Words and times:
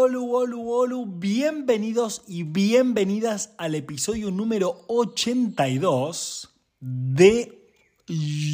Hola, 0.00 0.20
hola, 0.20 0.56
hola, 0.56 1.04
bienvenidos 1.08 2.22
y 2.28 2.44
bienvenidas 2.44 3.52
al 3.58 3.74
episodio 3.74 4.30
número 4.30 4.84
82 4.86 6.50
de 6.78 7.68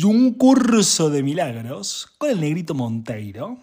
un 0.07 0.33
curso 0.33 1.11
de 1.11 1.23
milagros 1.23 2.09
con 2.17 2.31
el 2.31 2.41
negrito 2.41 2.73
Monteiro. 2.73 3.59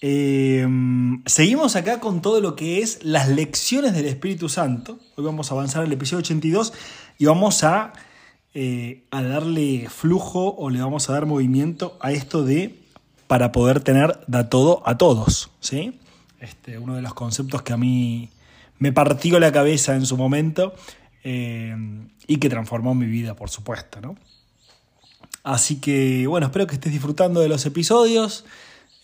Em, 0.00 1.24
seguimos 1.26 1.74
acá 1.74 1.98
con 1.98 2.22
todo 2.22 2.40
lo 2.40 2.54
que 2.54 2.82
es 2.82 3.02
las 3.02 3.28
lecciones 3.28 3.92
del 3.92 4.06
Espíritu 4.06 4.48
Santo. 4.48 5.00
Hoy 5.16 5.24
vamos 5.24 5.50
a 5.50 5.54
avanzar 5.54 5.82
al 5.82 5.92
episodio 5.92 6.20
82 6.20 6.72
y 7.18 7.24
vamos 7.24 7.64
a, 7.64 7.94
eh, 8.54 9.08
a 9.10 9.24
darle 9.24 9.88
flujo 9.88 10.54
o 10.56 10.70
le 10.70 10.80
vamos 10.80 11.10
a 11.10 11.14
dar 11.14 11.26
movimiento 11.26 11.98
a 12.00 12.12
esto 12.12 12.44
de 12.44 12.78
para 13.26 13.50
poder 13.50 13.80
tener 13.80 14.20
da 14.28 14.48
todo 14.48 14.84
a 14.86 14.96
todos. 14.96 15.50
¿sí? 15.58 15.98
Este, 16.44 16.78
uno 16.78 16.94
de 16.94 17.02
los 17.02 17.14
conceptos 17.14 17.62
que 17.62 17.72
a 17.72 17.76
mí 17.76 18.30
me 18.78 18.92
partió 18.92 19.40
la 19.40 19.50
cabeza 19.50 19.94
en 19.94 20.04
su 20.06 20.16
momento 20.16 20.74
eh, 21.22 21.74
y 22.26 22.36
que 22.36 22.48
transformó 22.48 22.94
mi 22.94 23.06
vida, 23.06 23.34
por 23.34 23.50
supuesto. 23.50 24.00
¿no? 24.00 24.16
Así 25.42 25.80
que 25.80 26.26
bueno, 26.26 26.46
espero 26.46 26.66
que 26.66 26.74
estés 26.74 26.92
disfrutando 26.92 27.40
de 27.40 27.48
los 27.48 27.64
episodios. 27.66 28.44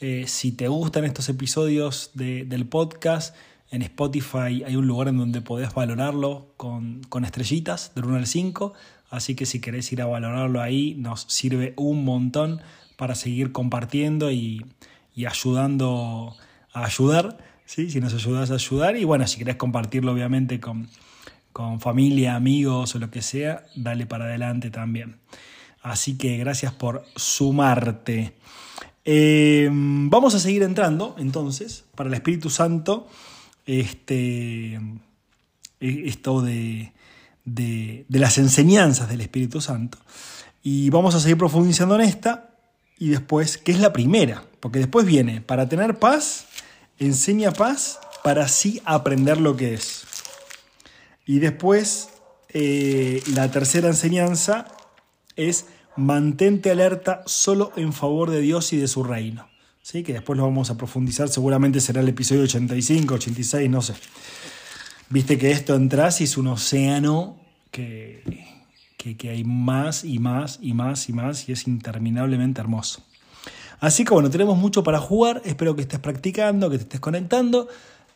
Eh, 0.00 0.25
si 0.27 0.53
te 0.53 0.69
gustan 0.69 1.05
estos 1.05 1.28
episodios 1.28 2.11
del 2.15 2.67
podcast, 2.67 3.34
en 3.70 3.83
Spotify 3.83 4.65
hay 4.67 4.77
un 4.77 4.87
lugar 4.87 5.09
en 5.09 5.19
donde 5.19 5.41
podés 5.41 5.72
valorarlo 5.75 6.53
con, 6.56 7.03
con 7.09 7.25
estrellitas 7.25 7.93
del 7.95 8.05
1 8.05 8.17
al 8.17 8.27
5. 8.27 8.75
Así 9.11 9.34
que 9.34 9.47
si 9.47 9.61
querés 9.61 9.91
ir 9.93 10.03
a 10.03 10.06
valorarlo 10.06 10.61
ahí, 10.61 10.95
nos 10.95 11.22
sirve 11.22 11.75
un 11.77 12.05
montón 12.05 12.61
para 12.97 13.15
seguir 13.15 13.50
compartiendo 13.50 14.31
y, 14.31 14.65
ayudando 15.27 16.37
a 16.39 16.50
ayudar, 16.73 17.39
¿sí? 17.65 17.91
si 17.91 18.01
nos 18.01 18.15
ayudas 18.15 18.51
a 18.51 18.55
ayudar. 18.55 18.97
Y 18.97 19.05
bueno, 19.05 19.27
si 19.27 19.39
querés 19.39 19.57
compartirlo 19.57 20.13
obviamente 20.13 20.61
con, 20.61 20.89
familia, 21.81 22.37
amigos 22.37 22.95
o 22.95 22.99
lo 22.99 23.11
que 23.11 23.23
sea, 23.23 23.65
dale 23.75 24.07
para 24.07 24.25
adelante 24.25 24.71
también. 24.71 25.17
Así 25.83 26.17
que 26.17 26.39
gracias 26.39 26.73
por 26.73 27.05
sumarte. 27.17 28.35
Em, 29.05 30.09
vamos 30.09 30.35
a 30.35 30.39
seguir 30.39 30.62
entrando 30.62 31.17
entonces 31.19 31.85
para 31.95 32.09
el 32.09 32.15
Espíritu 32.15 32.51
Santo. 32.51 33.09
Este, 33.67 34.81
esto 35.81 36.43
de, 36.43 36.93
de, 37.45 38.05
de, 38.09 38.19
las 38.19 38.39
enseñanzas 38.39 39.09
del 39.09 39.21
Espíritu 39.21 39.61
Santo. 39.61 39.99
Y 40.62 40.91
vamos 40.91 41.15
a 41.15 41.21
seguir 41.21 41.39
profundizando 41.39 41.95
en 41.95 42.03
esta 42.03 42.51
y 42.99 43.09
después, 43.09 43.59
¿qué 43.59 43.73
es 43.73 43.81
la 43.81 43.93
primera? 43.93 44.45
Porque 44.61 44.78
después 44.78 45.06
viene, 45.06 45.41
para 45.41 45.69
tener 45.69 45.98
paz, 45.98 46.47
enseña 46.98 47.53
paz 47.53 47.98
para 48.22 48.44
así 48.44 48.80
aprender 48.84 49.41
lo 49.41 49.56
que 49.56 49.75
es. 49.75 50.05
Y 51.27 51.39
después, 51.39 52.11
eh, 52.50 53.22
la 53.34 53.50
tercera 53.50 53.88
enseñanza 53.88 54.66
es 55.37 55.66
mantente 55.97 56.70
alerta 56.70 57.22
solo 57.26 57.72
en 57.76 57.93
favor 57.93 58.31
de 58.31 58.41
Dios 58.41 58.72
y 58.72 58.76
de 58.76 58.88
su 58.88 59.03
reino. 59.03 59.49
¿Sí? 59.82 60.03
Que 60.03 60.12
después 60.12 60.37
lo 60.37 60.44
vamos 60.44 60.70
a 60.70 60.76
profundizar, 60.76 61.28
seguramente 61.31 61.81
será 61.81 62.00
el 62.00 62.09
episodio 62.09 62.43
85, 62.43 63.15
86, 63.15 63.70
no 63.70 63.82
sé. 63.82 63.94
Viste 65.09 65.38
que 65.38 65.50
esto 65.50 65.75
entras 65.75 66.20
y 66.20 66.25
es 66.25 66.37
un 66.37 66.47
océano 66.47 67.41
que, 67.70 68.22
que, 68.97 69.31
hay 69.31 69.43
más 69.43 70.04
y 70.04 70.19
más 70.19 70.59
y 70.62 70.75
más 70.75 71.09
y 71.09 71.12
más 71.12 71.49
y 71.49 71.53
es 71.53 71.66
interminablemente 71.66 72.60
hermoso. 72.60 73.04
Así 73.81 74.05
que 74.05 74.13
bueno, 74.13 74.31
tenemos 74.31 74.57
mucho 74.57 74.83
para 74.83 74.99
jugar, 74.99 75.43
espero 75.45 75.75
que 75.75 75.83
estés 75.83 75.99
practicando, 75.99 76.71
que 76.71 76.77
te 76.77 76.85
estés 76.85 77.01
conectando 77.01 77.69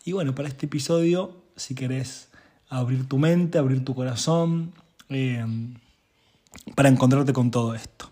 y 0.05 0.13
bueno, 0.13 0.35
para 0.35 0.49
este 0.49 0.67
episodio, 0.67 1.33
si 1.57 1.75
querés 1.75 2.29
abrir 2.69 3.09
tu 3.09 3.19
mente, 3.19 3.59
abrir 3.59 3.85
tu 3.85 3.95
corazón, 3.95 4.73
eh, 5.09 5.45
para 6.75 6.89
encontrarte 6.89 7.33
con 7.33 7.51
todo 7.51 7.75
esto. 7.75 8.11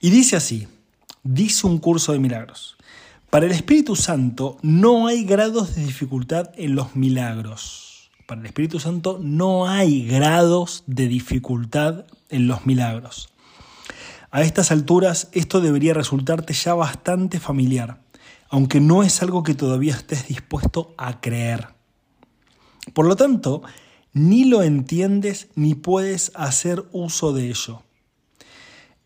Y 0.00 0.10
dice 0.10 0.36
así, 0.36 0.66
dice 1.22 1.66
un 1.66 1.78
curso 1.78 2.12
de 2.12 2.18
milagros. 2.18 2.76
Para 3.30 3.46
el 3.46 3.52
Espíritu 3.52 3.94
Santo 3.94 4.56
no 4.62 5.06
hay 5.06 5.24
grados 5.24 5.74
de 5.74 5.84
dificultad 5.84 6.50
en 6.56 6.74
los 6.74 6.96
milagros 6.96 7.88
para 8.28 8.42
el 8.42 8.46
Espíritu 8.46 8.78
Santo 8.78 9.18
no 9.22 9.70
hay 9.70 10.06
grados 10.06 10.84
de 10.86 11.08
dificultad 11.08 12.04
en 12.28 12.46
los 12.46 12.66
milagros. 12.66 13.30
A 14.30 14.42
estas 14.42 14.70
alturas 14.70 15.28
esto 15.32 15.60
debería 15.60 15.94
resultarte 15.94 16.52
ya 16.52 16.74
bastante 16.74 17.40
familiar, 17.40 18.02
aunque 18.50 18.80
no 18.80 19.02
es 19.02 19.22
algo 19.22 19.42
que 19.42 19.54
todavía 19.54 19.94
estés 19.94 20.28
dispuesto 20.28 20.94
a 20.98 21.20
creer. 21.20 21.68
Por 22.92 23.06
lo 23.06 23.16
tanto, 23.16 23.62
ni 24.12 24.44
lo 24.44 24.62
entiendes 24.62 25.48
ni 25.54 25.74
puedes 25.74 26.32
hacer 26.34 26.84
uso 26.92 27.32
de 27.32 27.48
ello. 27.48 27.82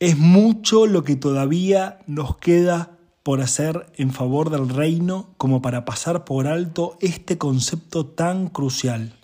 Es 0.00 0.18
mucho 0.18 0.86
lo 0.86 1.04
que 1.04 1.14
todavía 1.14 2.00
nos 2.06 2.36
queda 2.36 2.98
por 3.22 3.40
hacer 3.40 3.86
en 3.94 4.10
favor 4.10 4.50
del 4.50 4.68
reino 4.68 5.30
como 5.36 5.62
para 5.62 5.84
pasar 5.84 6.24
por 6.24 6.48
alto 6.48 6.96
este 7.00 7.38
concepto 7.38 8.06
tan 8.06 8.48
crucial. 8.48 9.21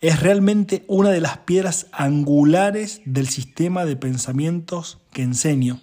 Es 0.00 0.20
realmente 0.20 0.84
una 0.88 1.10
de 1.10 1.20
las 1.20 1.38
piedras 1.38 1.86
angulares 1.92 3.00
del 3.04 3.28
sistema 3.28 3.84
de 3.84 3.96
pensamientos 3.96 4.98
que 5.12 5.22
enseño 5.22 5.80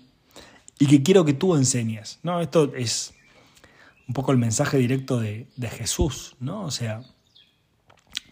y 0.79 0.87
que 0.87 1.03
quiero 1.03 1.25
que 1.25 1.33
tú 1.33 1.55
enseñes. 1.55 2.19
¿no? 2.23 2.41
Esto 2.41 2.73
es 2.75 3.13
un 4.07 4.13
poco 4.13 4.31
el 4.31 4.37
mensaje 4.37 4.77
directo 4.77 5.19
de, 5.19 5.47
Jesús, 5.71 6.35
¿no? 6.39 6.63
O 6.63 6.71
sea, 6.71 7.03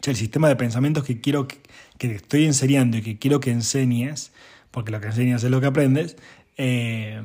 el 0.06 0.16
sistema 0.16 0.50
de 0.50 0.56
pensamientos 0.56 1.04
que 1.04 1.22
quiero 1.22 1.48
que, 1.48 1.62
te 1.98 2.16
estoy 2.16 2.46
enseñando 2.46 2.98
y 2.98 3.02
que 3.02 3.20
quiero 3.20 3.40
que 3.40 3.52
enseñes, 3.52 4.34
porque 4.72 4.92
lo 4.92 5.00
que 5.00 5.08
enseñas 5.08 5.44
es 5.44 5.52
lo 5.52 5.62
que 5.62 5.68
aprendes, 5.68 6.18
eh, 6.58 7.22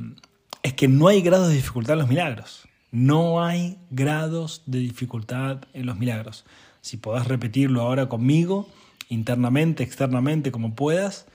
es 0.63 0.75
que 0.75 0.89
no 0.89 1.09
hay 1.09 1.23
grados 1.23 1.49
de 1.49 1.55
dificultad 1.55 1.95
en 1.95 2.01
los 2.01 2.09
milagros. 2.09 2.69
No 2.93 3.45
hay 3.45 3.79
grados 3.91 4.63
de 4.67 4.79
dificultad 4.79 5.63
en 5.73 5.87
los 5.87 5.99
milagros. 5.99 6.45
Si 6.87 6.97
podás 6.97 7.27
repetirlo 7.27 7.83
ahora 7.83 8.09
conmigo, 8.09 8.69
internamente, 9.09 9.83
externamente, 9.83 10.53
como 10.53 10.77
puedas, 10.77 11.27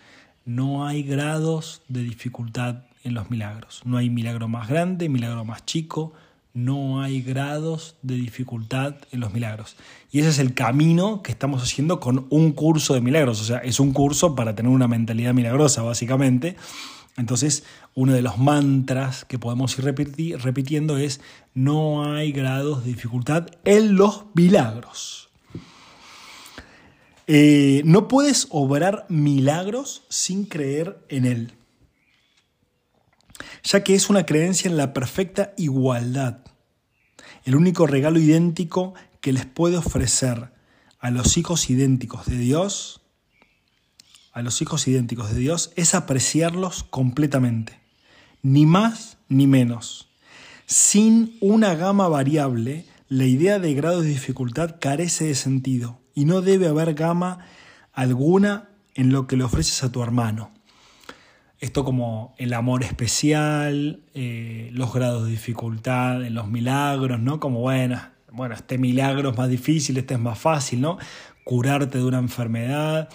no 0.46 0.88
hay 0.88 1.04
grados 1.04 1.82
de 1.90 2.04
dificultad 2.04 2.84
en 3.04 3.16
los 3.16 3.30
milagros. 3.30 3.82
No 3.84 3.98
hay 3.98 4.10
milagro 4.10 4.48
más 4.48 4.70
grande, 4.70 5.10
milagro 5.10 5.44
más 5.44 5.66
chico, 5.66 6.14
no 6.54 7.02
hay 7.02 7.22
grados 7.22 7.98
de 8.02 8.16
dificultad 8.16 8.96
en 9.12 9.20
los 9.20 9.34
milagros. 9.34 9.76
Y 10.10 10.20
ese 10.20 10.30
es 10.30 10.40
el 10.40 10.54
camino 10.54 11.22
que 11.22 11.34
estamos 11.34 11.62
haciendo 11.62 12.00
con 12.00 12.28
un 12.30 12.54
curso 12.54 12.94
de 12.94 13.02
milagros. 13.02 13.42
O 13.42 13.44
sea, 13.44 13.58
es 13.58 13.82
un 13.82 13.92
curso 13.92 14.36
para 14.36 14.56
tener 14.56 14.72
una 14.72 14.88
mentalidad 14.88 15.34
milagrosa, 15.34 15.82
básicamente. 15.82 16.56
Entonces, 17.18 17.66
uno 17.94 18.14
de 18.14 18.22
los 18.22 18.38
mantras 18.38 19.26
que 19.26 19.38
podemos 19.38 19.78
ir 19.78 19.84
repitiendo 19.84 20.98
es, 20.98 21.20
no 21.54 22.06
hay 22.06 22.32
grados 22.32 22.86
de 22.86 22.92
dificultad 22.92 23.48
en 23.66 23.98
los 23.98 24.28
milagros. 24.34 25.28
Eh, 27.34 27.82
no 27.86 28.10
puedes 28.10 28.48
obrar 28.50 29.06
milagros 29.08 30.04
sin 30.10 30.44
creer 30.44 31.02
en 31.08 31.24
Él, 31.24 31.54
ya 33.64 33.86
que 33.86 33.96
es 33.96 34.10
una 34.10 34.26
creencia 34.26 34.70
en 34.70 34.76
la 34.76 34.92
perfecta 34.92 35.54
igualdad. 35.56 36.40
El 37.46 37.56
único 37.56 37.88
regalo 37.88 38.20
idéntico 38.20 38.96
que 39.22 39.32
les 39.32 39.46
puede 39.46 39.78
ofrecer 39.78 40.52
a 41.00 41.10
los 41.10 41.38
hijos 41.38 41.70
idénticos 41.70 42.26
de 42.26 42.38
Dios 42.38 43.02
a 44.34 44.42
los 44.42 44.62
hijos 44.62 44.86
idénticos 44.90 45.34
de 45.34 45.40
Dios 45.40 45.72
es 45.78 45.96
apreciarlos 45.96 46.84
completamente, 46.84 47.80
ni 48.42 48.66
más 48.66 49.20
ni 49.30 49.48
menos. 49.48 50.10
Sin 50.66 51.38
una 51.40 51.76
gama 51.76 52.10
variable, 52.10 52.86
la 53.08 53.24
idea 53.24 53.58
de 53.60 53.74
grado 53.74 54.02
de 54.02 54.10
dificultad 54.10 54.80
carece 54.82 55.28
de 55.28 55.36
sentido 55.36 56.01
y 56.14 56.26
no 56.26 56.42
debe 56.42 56.68
haber 56.68 56.94
gama 56.94 57.40
alguna 57.94 58.70
en 58.96 59.12
lo 59.12 59.28
que 59.28 59.38
le 59.38 59.44
ofreces 59.44 59.84
a 59.84 59.92
tu 59.92 60.02
hermano. 60.04 60.52
esto 61.60 61.86
como 61.86 62.34
el 62.40 62.54
amor 62.54 62.84
especial, 62.84 64.02
eh, 64.16 64.72
los 64.74 64.92
grados 64.92 65.26
de 65.26 65.30
dificultad 65.30 66.26
en 66.26 66.34
los 66.34 66.48
milagros, 66.48 67.20
¿no? 67.20 67.40
Como, 67.40 67.60
bueno, 67.60 68.02
bueno, 68.32 68.56
este 68.56 68.80
milagro 68.80 69.30
es 69.30 69.38
más 69.38 69.48
difícil, 69.48 69.98
este 69.98 70.16
es 70.16 70.20
más 70.20 70.40
fácil, 70.40 70.82
¿no? 70.82 70.98
Curarte 71.44 72.00
de 72.00 72.04
una 72.04 72.18
enfermedad 72.18 73.10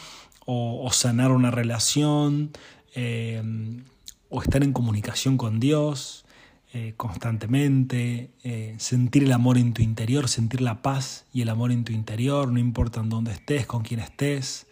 o, 0.44 0.88
sanar 0.92 1.32
una 1.32 1.50
relación 1.50 2.52
eh, 2.94 3.42
o 4.28 4.42
estar 4.42 4.62
en 4.62 4.72
comunicación 4.72 5.36
con 5.36 5.58
Dios 5.58 6.25
eh, 6.78 6.92
constantemente, 6.98 8.32
sentir 8.76 9.24
el 9.24 9.32
amor 9.32 9.56
en 9.56 9.72
tu 9.72 9.80
interior, 9.80 10.28
sentir 10.28 10.60
la 10.60 10.82
paz 10.82 11.24
y 11.32 11.40
el 11.40 11.48
amor 11.48 11.72
en 11.72 11.84
tu 11.84 11.94
interior, 11.94 12.52
no 12.52 12.58
importa 12.58 13.00
en 13.00 13.08
dónde 13.08 13.32
estés, 13.32 13.64
con 13.64 13.82
quién 13.82 13.98
estés. 13.98 14.66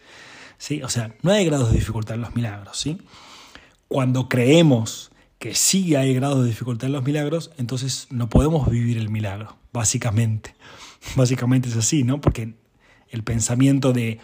¿sí? 0.59 0.83
O 0.83 0.89
sea, 0.89 1.15
no 1.23 1.31
hay 1.31 1.45
grados 1.45 1.71
de 1.71 1.79
dificultad 1.79 2.13
en 2.13 2.21
los 2.21 2.35
milagros. 2.35 2.77
¿sí? 2.77 2.99
Cuando 3.87 4.29
creemos 4.29 5.09
que 5.39 5.55
sí 5.55 5.95
hay 5.95 6.13
grados 6.13 6.43
de 6.43 6.49
dificultad 6.49 6.85
en 6.85 6.93
los 6.93 7.03
milagros, 7.03 7.49
entonces 7.57 8.05
no 8.11 8.29
podemos 8.29 8.69
vivir 8.69 8.99
el 8.99 9.09
milagro, 9.09 9.57
básicamente. 9.73 10.53
Básicamente 11.15 11.69
es 11.69 11.75
así, 11.75 12.03
¿no? 12.03 12.21
Porque 12.21 12.53
el 13.09 13.23
pensamiento 13.23 13.93
de, 13.93 14.19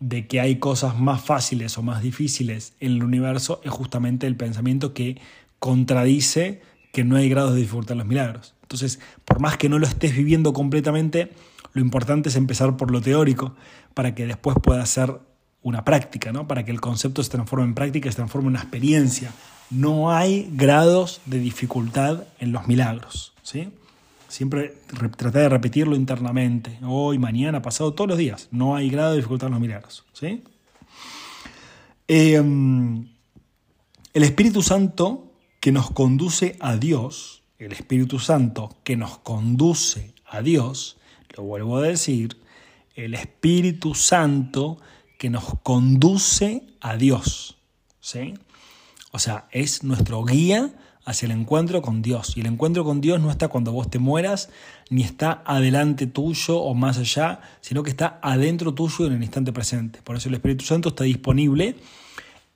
de 0.00 0.26
que 0.26 0.40
hay 0.40 0.56
cosas 0.56 0.98
más 0.98 1.22
fáciles 1.22 1.76
o 1.76 1.82
más 1.82 2.02
difíciles 2.02 2.72
en 2.80 2.92
el 2.92 3.04
universo 3.04 3.60
es 3.64 3.70
justamente 3.70 4.26
el 4.26 4.36
pensamiento 4.36 4.94
que 4.94 5.20
contradice 5.58 6.62
que 6.92 7.04
no 7.04 7.16
hay 7.16 7.28
grados 7.28 7.54
de 7.54 7.60
dificultad 7.60 7.92
en 7.92 7.98
los 7.98 8.06
milagros. 8.06 8.54
Entonces, 8.62 9.00
por 9.24 9.40
más 9.40 9.56
que 9.56 9.68
no 9.68 9.78
lo 9.78 9.86
estés 9.86 10.14
viviendo 10.14 10.52
completamente, 10.52 11.32
lo 11.72 11.80
importante 11.80 12.28
es 12.28 12.36
empezar 12.36 12.76
por 12.76 12.90
lo 12.90 13.00
teórico 13.00 13.54
para 13.94 14.14
que 14.14 14.26
después 14.26 14.56
pueda 14.62 14.84
ser 14.86 15.18
una 15.62 15.84
práctica, 15.84 16.32
¿no? 16.32 16.46
para 16.46 16.64
que 16.64 16.70
el 16.70 16.80
concepto 16.80 17.22
se 17.22 17.30
transforme 17.30 17.64
en 17.64 17.74
práctica, 17.74 18.10
se 18.10 18.16
transforme 18.16 18.46
en 18.46 18.54
una 18.54 18.60
experiencia. 18.60 19.32
No 19.70 20.12
hay 20.12 20.50
grados 20.52 21.20
de 21.24 21.38
dificultad 21.38 22.24
en 22.38 22.52
los 22.52 22.66
milagros. 22.66 23.32
¿sí? 23.42 23.70
Siempre 24.28 24.74
tratar 25.16 25.42
de 25.42 25.48
repetirlo 25.48 25.96
internamente, 25.96 26.78
hoy, 26.84 27.18
mañana, 27.18 27.62
pasado, 27.62 27.94
todos 27.94 28.08
los 28.08 28.18
días. 28.18 28.48
No 28.50 28.76
hay 28.76 28.90
grado 28.90 29.12
de 29.12 29.16
dificultad 29.16 29.46
en 29.46 29.52
los 29.52 29.60
milagros. 29.60 30.04
¿sí? 30.12 30.42
Em, 32.08 33.06
el 34.12 34.22
Espíritu 34.22 34.62
Santo 34.62 35.31
que 35.62 35.70
nos 35.70 35.92
conduce 35.92 36.56
a 36.58 36.76
Dios, 36.76 37.44
el 37.60 37.70
Espíritu 37.70 38.18
Santo 38.18 38.76
que 38.82 38.96
nos 38.96 39.18
conduce 39.18 40.12
a 40.26 40.42
Dios, 40.42 40.96
lo 41.36 41.44
vuelvo 41.44 41.76
a 41.76 41.82
decir, 41.82 42.36
el 42.96 43.14
Espíritu 43.14 43.94
Santo 43.94 44.78
que 45.20 45.30
nos 45.30 45.44
conduce 45.62 46.64
a 46.80 46.96
Dios. 46.96 47.58
¿sí? 48.00 48.34
O 49.12 49.20
sea, 49.20 49.46
es 49.52 49.84
nuestro 49.84 50.24
guía 50.24 50.74
hacia 51.04 51.26
el 51.26 51.32
encuentro 51.32 51.80
con 51.80 52.02
Dios. 52.02 52.36
Y 52.36 52.40
el 52.40 52.46
encuentro 52.46 52.82
con 52.82 53.00
Dios 53.00 53.20
no 53.20 53.30
está 53.30 53.46
cuando 53.46 53.70
vos 53.70 53.88
te 53.88 54.00
mueras, 54.00 54.50
ni 54.90 55.04
está 55.04 55.44
adelante 55.46 56.08
tuyo 56.08 56.58
o 56.58 56.74
más 56.74 56.98
allá, 56.98 57.40
sino 57.60 57.84
que 57.84 57.90
está 57.90 58.18
adentro 58.20 58.74
tuyo 58.74 59.06
en 59.06 59.12
el 59.12 59.22
instante 59.22 59.52
presente. 59.52 60.02
Por 60.02 60.16
eso 60.16 60.28
el 60.28 60.34
Espíritu 60.34 60.64
Santo 60.64 60.88
está 60.88 61.04
disponible 61.04 61.76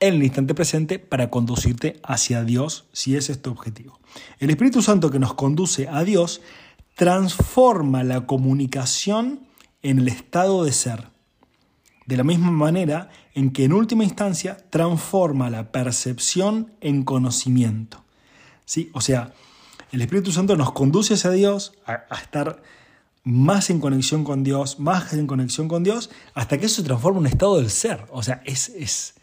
en 0.00 0.14
el 0.14 0.22
instante 0.22 0.54
presente 0.54 0.98
para 0.98 1.30
conducirte 1.30 2.00
hacia 2.02 2.44
Dios, 2.44 2.86
si 2.92 3.16
ese 3.16 3.32
es 3.32 3.42
tu 3.42 3.50
objetivo. 3.50 4.00
El 4.38 4.50
Espíritu 4.50 4.82
Santo 4.82 5.10
que 5.10 5.18
nos 5.18 5.34
conduce 5.34 5.88
a 5.88 6.04
Dios 6.04 6.40
transforma 6.94 8.04
la 8.04 8.26
comunicación 8.26 9.40
en 9.82 9.98
el 9.98 10.08
estado 10.08 10.64
de 10.64 10.72
ser 10.72 11.16
de 12.06 12.16
la 12.16 12.24
misma 12.24 12.50
manera 12.50 13.10
en 13.34 13.50
que 13.50 13.64
en 13.64 13.72
última 13.72 14.04
instancia 14.04 14.56
transforma 14.70 15.50
la 15.50 15.72
percepción 15.72 16.72
en 16.80 17.02
conocimiento. 17.02 18.04
¿Sí? 18.64 18.90
O 18.94 19.00
sea, 19.00 19.34
el 19.92 20.00
Espíritu 20.02 20.32
Santo 20.32 20.56
nos 20.56 20.72
conduce 20.72 21.14
hacia 21.14 21.30
Dios, 21.30 21.74
a, 21.84 22.04
estar 22.16 22.62
más 23.24 23.70
en 23.70 23.80
conexión 23.80 24.24
con 24.24 24.44
Dios, 24.44 24.78
más 24.78 25.12
en 25.12 25.26
conexión 25.26 25.68
con 25.68 25.82
Dios, 25.82 26.10
hasta 26.34 26.58
que 26.58 26.66
eso 26.66 26.76
se 26.76 26.86
transforma 26.86 27.18
en 27.18 27.26
un 27.26 27.26
estado 27.26 27.56
del 27.56 27.70
ser. 27.70 28.06
O 28.10 28.22
sea, 28.22 28.40
es, 28.44 28.68
es 28.70 29.14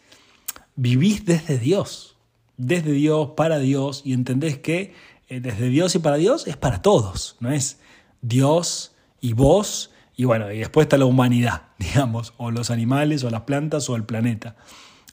vivís 0.76 1.24
desde 1.24 1.58
Dios, 1.58 2.16
desde 2.56 2.92
Dios, 2.92 3.30
para 3.36 3.58
Dios, 3.58 4.02
y 4.04 4.12
entendés 4.12 4.58
que 4.58 4.94
eh, 5.28 5.40
desde 5.40 5.68
Dios 5.68 5.94
y 5.94 5.98
para 5.98 6.16
Dios 6.16 6.46
es 6.46 6.56
para 6.56 6.82
todos, 6.82 7.36
no 7.40 7.50
es 7.50 7.78
Dios 8.22 8.92
y 9.20 9.32
vos 9.32 9.90
y 10.16 10.24
bueno, 10.24 10.52
y 10.52 10.58
después 10.58 10.84
está 10.84 10.96
la 10.96 11.06
humanidad, 11.06 11.62
digamos, 11.78 12.34
o 12.36 12.50
los 12.50 12.70
animales, 12.70 13.24
o 13.24 13.30
las 13.30 13.42
plantas, 13.42 13.88
o 13.90 13.96
el 13.96 14.04
planeta. 14.04 14.56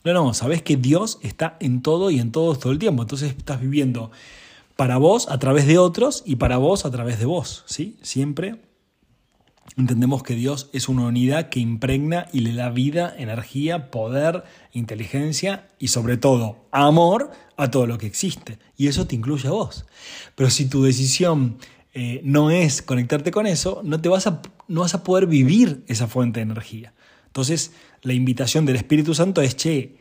No, 0.04 0.13
no, 0.13 0.34
sabes 0.34 0.62
que 0.62 0.78
Dios 0.78 1.19
está 1.22 1.58
en 1.60 1.81
todo 1.81 2.10
y 2.12 2.19
en 2.19 2.31
todos 2.31 2.60
todo 2.60 2.72
el 2.72 2.80
tiempo. 2.80 3.04
Entonces 3.04 3.36
estás 3.38 3.62
viviendo 3.62 4.12
para 4.75 4.98
vos 4.98 5.30
a 5.30 5.38
través 5.38 5.68
de 5.68 5.78
otros 5.78 6.24
y 6.25 6.38
para 6.38 6.57
vos 6.57 6.86
a 6.86 6.92
través 6.92 7.19
de 7.19 7.25
vos, 7.25 7.64
¿sí? 7.68 7.98
Siempre 8.02 8.62
entendemos 9.77 10.23
que 10.23 10.35
Dios 10.35 10.69
es 10.73 10.89
una 10.89 11.06
unidad 11.06 11.50
que 11.50 11.59
impregna 11.59 12.27
y 12.33 12.41
le 12.41 12.53
da 12.53 12.69
vida, 12.69 13.13
energía, 13.18 13.91
poder, 13.91 14.44
inteligencia 14.73 15.68
y 15.79 15.89
sobre 15.89 16.18
todo 16.18 16.68
amor 16.71 17.31
a 17.57 17.71
todo 17.71 17.88
lo 17.88 17.97
que 17.97 18.07
existe. 18.07 18.59
Y 18.77 18.88
eso 18.88 19.07
te 19.07 19.15
incluye 19.15 19.47
a 19.47 19.51
vos. 19.51 19.85
Pero 20.35 20.50
si 20.50 20.68
tu 20.68 20.83
decisión 20.83 21.57
eh, 21.94 22.21
no 22.23 22.51
es 22.51 22.81
conectarte 22.81 23.31
con 23.31 23.47
eso, 23.47 23.81
no, 23.83 24.00
te 24.00 24.09
vas 24.09 24.27
a, 24.27 24.41
no 24.68 24.81
vas 24.81 24.94
a 24.94 25.03
poder 25.03 25.27
vivir 25.27 25.83
esa 25.88 26.07
fuente 26.07 26.39
de 26.39 26.44
energía. 26.44 26.94
Entonces, 27.27 27.73
la 28.01 28.13
invitación 28.13 28.65
del 28.65 28.77
Espíritu 28.77 29.13
Santo 29.13 29.41
es, 29.41 29.56
che, 29.56 29.95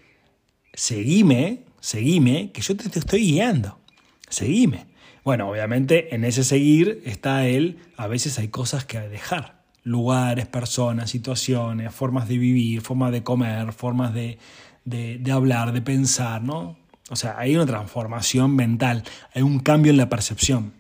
seguime, 0.73 1.65
seguime, 1.81 2.53
que 2.53 2.63
yo 2.63 2.77
te, 2.77 2.99
estoy 2.99 3.21
guiando, 3.33 3.79
seguime. 4.29 4.87
Bueno, 5.25 5.51
obviamente 5.51 6.15
en 6.15 6.25
ese 6.25 6.45
seguir 6.45 7.03
está 7.05 7.47
él, 7.47 7.79
a 7.97 8.07
veces 8.07 8.39
hay 8.39 8.49
cosas 8.49 8.85
que 8.85 8.99
dejar, 9.01 9.60
lugares, 9.83 10.47
personas, 10.47 11.11
situaciones, 11.11 11.95
formas 11.95 12.29
de 12.29 12.39
vivir, 12.39 12.81
formas 12.81 13.13
de 13.13 13.23
comer, 13.23 13.73
formas 13.73 14.15
de, 14.15 14.39
de 14.85 15.33
hablar, 15.33 15.73
de 15.73 15.83
pensar, 15.83 16.43
¿no? 16.43 16.77
O 17.11 17.17
sea, 17.17 17.37
hay 17.39 17.57
una 17.57 17.67
transformación 17.67 18.55
mental, 18.55 19.03
hay 19.35 19.43
un 19.43 19.59
cambio 19.59 19.91
en 19.91 19.97
la 19.97 20.09
percepción 20.09 20.73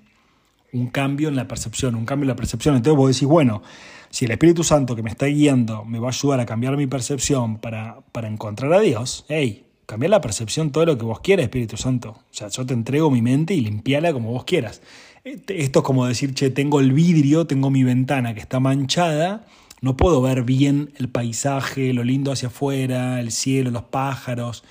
un 0.72 0.88
cambio 0.88 1.28
en 1.28 1.36
la 1.36 1.48
percepción, 1.48 1.94
un 1.94 2.04
cambio 2.04 2.24
en 2.24 2.28
la 2.28 2.36
percepción. 2.36 2.76
Entonces 2.76 2.96
vos 2.96 3.14
decís, 3.14 3.28
bueno, 3.28 3.62
si 4.10 4.24
el 4.24 4.30
Espíritu 4.32 4.64
Santo 4.64 4.96
que 4.96 5.02
me 5.02 5.10
está 5.10 5.26
guiando 5.26 5.84
me 5.84 5.98
va 5.98 6.08
a 6.08 6.10
ayudar 6.10 6.40
a 6.40 6.46
cambiar 6.46 6.76
mi 6.76 6.86
percepción 6.86 7.58
para, 7.58 8.00
para 8.12 8.28
encontrar 8.28 8.72
a 8.72 8.80
Dios, 8.80 9.24
hey, 9.28 9.66
cambiar 9.86 10.10
la 10.10 10.20
percepción 10.20 10.70
todo 10.70 10.86
lo 10.86 10.98
que 10.98 11.04
vos 11.04 11.20
quieras, 11.20 11.44
Espíritu 11.44 11.76
Santo. 11.76 12.10
O 12.10 12.34
sea, 12.34 12.48
yo 12.48 12.64
te 12.64 12.74
entrego 12.74 13.10
mi 13.10 13.22
mente 13.22 13.54
y 13.54 13.60
limpiala 13.60 14.12
como 14.12 14.32
vos 14.32 14.44
quieras. 14.44 14.82
Este, 15.24 15.62
esto 15.62 15.80
es 15.80 15.84
como 15.84 16.06
decir, 16.06 16.34
che, 16.34 16.50
tengo 16.50 16.80
el 16.80 16.92
vidrio, 16.92 17.46
tengo 17.46 17.70
mi 17.70 17.84
ventana 17.84 18.34
que 18.34 18.40
está 18.40 18.60
manchada, 18.60 19.46
no 19.80 19.96
puedo 19.96 20.22
ver 20.22 20.44
bien 20.44 20.92
el 20.96 21.08
paisaje, 21.08 21.92
lo 21.92 22.04
lindo 22.04 22.32
hacia 22.32 22.48
afuera, 22.48 23.20
el 23.20 23.30
cielo, 23.30 23.70
los 23.70 23.84
pájaros, 23.84 24.64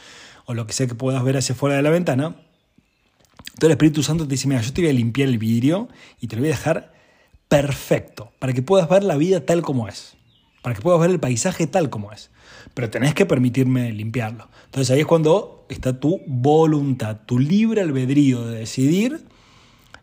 o 0.45 0.53
lo 0.53 0.65
que 0.65 0.73
sea 0.73 0.87
que 0.87 0.95
puedas 0.95 1.23
ver 1.23 1.37
hacia 1.37 1.53
afuera 1.53 1.75
de 1.75 1.83
la 1.83 1.91
ventana 1.91 2.35
entonces 3.59 3.71
el 3.71 3.71
Espíritu 3.71 4.03
Santo 4.03 4.23
te 4.23 4.31
dice, 4.31 4.47
mira, 4.47 4.61
yo 4.61 4.71
te 4.71 4.81
voy 4.81 4.89
a 4.89 4.93
limpiar 4.93 5.27
el 5.27 5.37
vidrio 5.37 5.89
y 6.21 6.27
te 6.27 6.37
lo 6.37 6.41
voy 6.41 6.49
a 6.49 6.55
dejar 6.55 6.93
perfecto, 7.49 8.31
para 8.39 8.53
que 8.53 8.61
puedas 8.61 8.87
ver 8.87 9.03
la 9.03 9.17
vida 9.17 9.45
tal 9.45 9.63
como 9.63 9.89
es, 9.89 10.15
para 10.61 10.75
que 10.75 10.81
puedas 10.81 11.01
ver 11.01 11.09
el 11.09 11.19
paisaje 11.19 11.67
tal 11.67 11.89
como 11.89 12.13
es. 12.13 12.31
Pero 12.73 12.89
tenés 12.89 13.13
que 13.15 13.25
permitirme 13.25 13.91
limpiarlo. 13.91 14.47
Entonces 14.63 14.91
ahí 14.91 15.01
es 15.01 15.05
cuando 15.05 15.65
está 15.67 15.99
tu 15.99 16.21
voluntad, 16.25 17.17
tu 17.25 17.37
libre 17.37 17.81
albedrío 17.81 18.45
de 18.45 18.59
decidir 18.59 19.25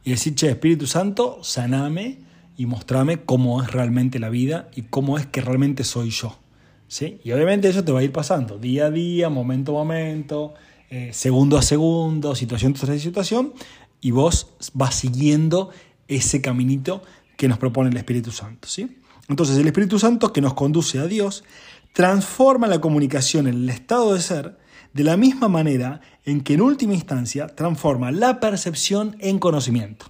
y 0.07 0.11
decir, 0.11 0.37
che, 0.37 0.49
Espíritu 0.49 0.87
Santo, 0.87 1.41
saname 1.43 2.19
y 2.57 2.67
mostrame 2.67 3.25
cómo 3.25 3.61
es 3.61 3.73
realmente 3.73 4.21
la 4.21 4.29
vida 4.29 4.71
y 4.77 4.83
cómo 4.83 5.19
es 5.19 5.27
que 5.27 5.41
realmente 5.41 5.83
soy 5.83 6.11
yo. 6.11 6.39
¿Sí? 6.87 7.21
Y 7.25 7.33
obviamente 7.33 7.69
eso 7.69 7.83
te 7.83 7.91
va 7.91 7.99
a 7.99 8.03
ir 8.05 8.13
pasando 8.13 8.57
día 8.57 8.87
a 8.87 8.91
día, 8.93 9.29
momento 9.31 9.73
a 9.73 9.83
momento, 9.83 10.55
eh, 10.91 11.11
segundo 11.13 11.59
a 11.59 11.63
segundo, 11.63 12.37
situación 12.37 12.73
tras 12.73 13.03
situación, 13.03 13.53
y 14.01 14.13
vos 14.13 14.53
vas 14.75 14.95
siguiendo 14.95 15.71
ese 16.07 16.41
caminito 16.41 17.03
que 17.37 17.49
nos 17.49 17.59
propone 17.59 17.91
el 17.91 17.97
Espíritu 17.97 18.31
Santo. 18.31 18.69
¿sí? 18.69 18.99
Entonces 19.29 19.59
el 19.59 19.67
Espíritu 19.67 19.99
Santo 19.99 20.33
que 20.33 20.41
nos 20.41 20.55
conduce 20.55 21.01
a 21.01 21.09
Dios 21.09 21.43
transforma 21.93 22.69
la 22.69 22.81
comunicación 22.81 23.49
en 23.49 23.55
el 23.55 23.71
estado 23.71 24.15
de 24.15 24.21
ser 24.21 24.57
de 24.93 25.03
la 25.03 25.17
misma 25.17 25.49
manera 25.49 26.01
en 26.27 26.41
que 26.43 26.55
en 26.55 26.61
última 26.61 26.93
instancia 26.93 27.47
transforma 27.47 28.11
la 28.11 28.41
percepción 28.41 29.17
en 29.21 29.39
conocimiento. 29.39 30.07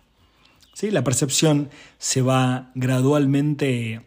¿Sí? 0.72 0.90
La 0.90 1.04
percepción 1.04 1.70
se 1.98 2.22
va 2.22 2.72
gradualmente 2.74 4.02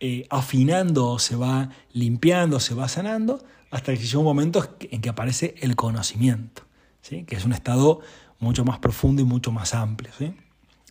eh, 0.00 0.26
afinando, 0.30 1.18
se 1.18 1.36
va 1.36 1.70
limpiando, 1.92 2.58
se 2.58 2.74
va 2.74 2.88
sanando, 2.88 3.44
hasta 3.70 3.94
que 3.94 4.02
llega 4.02 4.18
un 4.18 4.24
momento 4.24 4.76
en 4.80 5.00
que 5.00 5.08
aparece 5.08 5.54
el 5.60 5.76
conocimiento, 5.76 6.64
¿sí? 7.02 7.24
que 7.24 7.36
es 7.36 7.44
un 7.44 7.52
estado 7.52 8.00
mucho 8.38 8.64
más 8.64 8.78
profundo 8.78 9.22
y 9.22 9.24
mucho 9.24 9.52
más 9.52 9.74
amplio. 9.74 10.10
¿sí? 10.18 10.34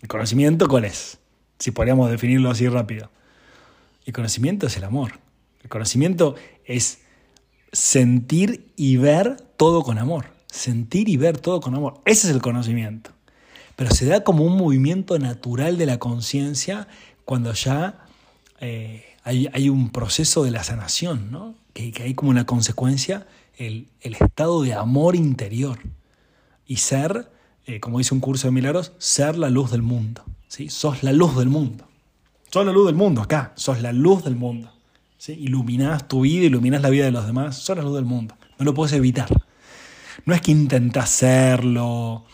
¿El 0.02 0.08
conocimiento 0.08 0.68
cuál 0.68 0.86
es? 0.86 1.20
Si 1.60 1.72
podríamos 1.72 2.10
definirlo 2.10 2.50
así 2.50 2.68
rápido. 2.68 3.12
El 4.06 4.14
conocimiento 4.14 4.68
es 4.68 4.78
el 4.78 4.84
amor. 4.84 5.20
El 5.62 5.70
conocimiento 5.70 6.36
es 6.66 7.02
sentir 7.72 8.72
y 8.76 8.98
ver 8.98 9.38
todo 9.58 9.84
con 9.84 10.00
amor. 10.00 10.31
Sentir 10.52 11.10
y 11.10 11.18
ver 11.18 11.40
todo 11.40 11.62
con 11.62 11.74
amor. 11.74 12.02
Ese 12.06 12.28
es 12.28 12.34
el 12.36 12.42
conocimiento. 12.42 13.10
Pero 13.76 13.90
se 13.90 14.06
da 14.06 14.24
como 14.24 14.44
un 14.44 14.58
movimiento 14.58 15.18
natural 15.18 15.78
de 15.78 15.88
la 15.88 15.98
conciencia 15.98 16.88
cuando 17.26 17.54
ya 17.54 18.06
eh, 18.60 19.06
hay, 19.24 19.70
un 19.70 19.90
proceso 19.90 20.44
de 20.44 20.52
la 20.52 20.64
sanación, 20.64 21.32
¿no? 21.32 21.56
que, 21.74 21.94
hay 22.04 22.14
como 22.14 22.30
una 22.30 22.46
consecuencia 22.46 23.26
el, 23.58 23.88
estado 24.02 24.62
de 24.62 24.74
amor 24.74 25.16
interior 25.16 25.80
y 26.68 26.78
ser, 26.78 27.32
eh, 27.66 27.80
como 27.80 27.98
dice 27.98 28.14
un 28.14 28.20
curso 28.20 28.48
de 28.48 28.52
milagros, 28.52 28.92
ser 28.98 29.38
la 29.38 29.50
luz 29.50 29.72
del 29.72 29.82
mundo. 29.82 30.24
¿sí? 30.48 30.70
Sos 30.70 31.02
la 31.02 31.14
luz 31.14 31.38
del 31.38 31.50
mundo. 31.50 31.88
Sos 32.52 32.66
la 32.66 32.74
luz 32.74 32.88
del 32.88 32.96
mundo 32.96 33.22
acá, 33.22 33.54
sos 33.56 33.82
la 33.82 33.94
luz 33.94 34.26
del 34.26 34.36
mundo. 34.36 34.70
¿sí? 35.18 35.32
Iluminás 35.32 36.08
tu 36.10 36.22
vida, 36.22 36.46
iluminás 36.46 36.82
la 36.82 36.90
vida 36.90 37.06
de 37.06 37.12
los 37.12 37.26
demás, 37.26 37.56
sos 37.58 37.78
la 37.78 37.84
luz 37.84 37.96
del 37.96 38.06
mundo. 38.06 38.36
No 38.60 38.66
lo 38.66 38.74
puedes 38.74 38.94
evitar. 38.94 39.30
No 40.26 40.34
es 40.34 40.42
que 40.42 40.52
intentás 40.52 41.10
serlo, 41.10 42.26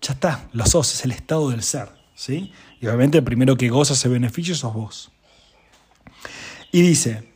ya 0.00 0.14
está, 0.14 0.48
lo 0.52 0.66
sos, 0.66 0.92
es 0.94 1.04
el 1.04 1.12
estado 1.12 1.50
del 1.50 1.62
ser. 1.62 1.88
¿sí? 2.14 2.52
Y 2.80 2.86
obviamente 2.86 3.18
el 3.18 3.24
primero 3.24 3.56
que 3.56 3.68
goza 3.68 3.94
ese 3.94 4.08
beneficio 4.08 4.54
sos 4.54 4.74
vos. 4.74 5.12
Y 6.72 6.82
dice, 6.82 7.32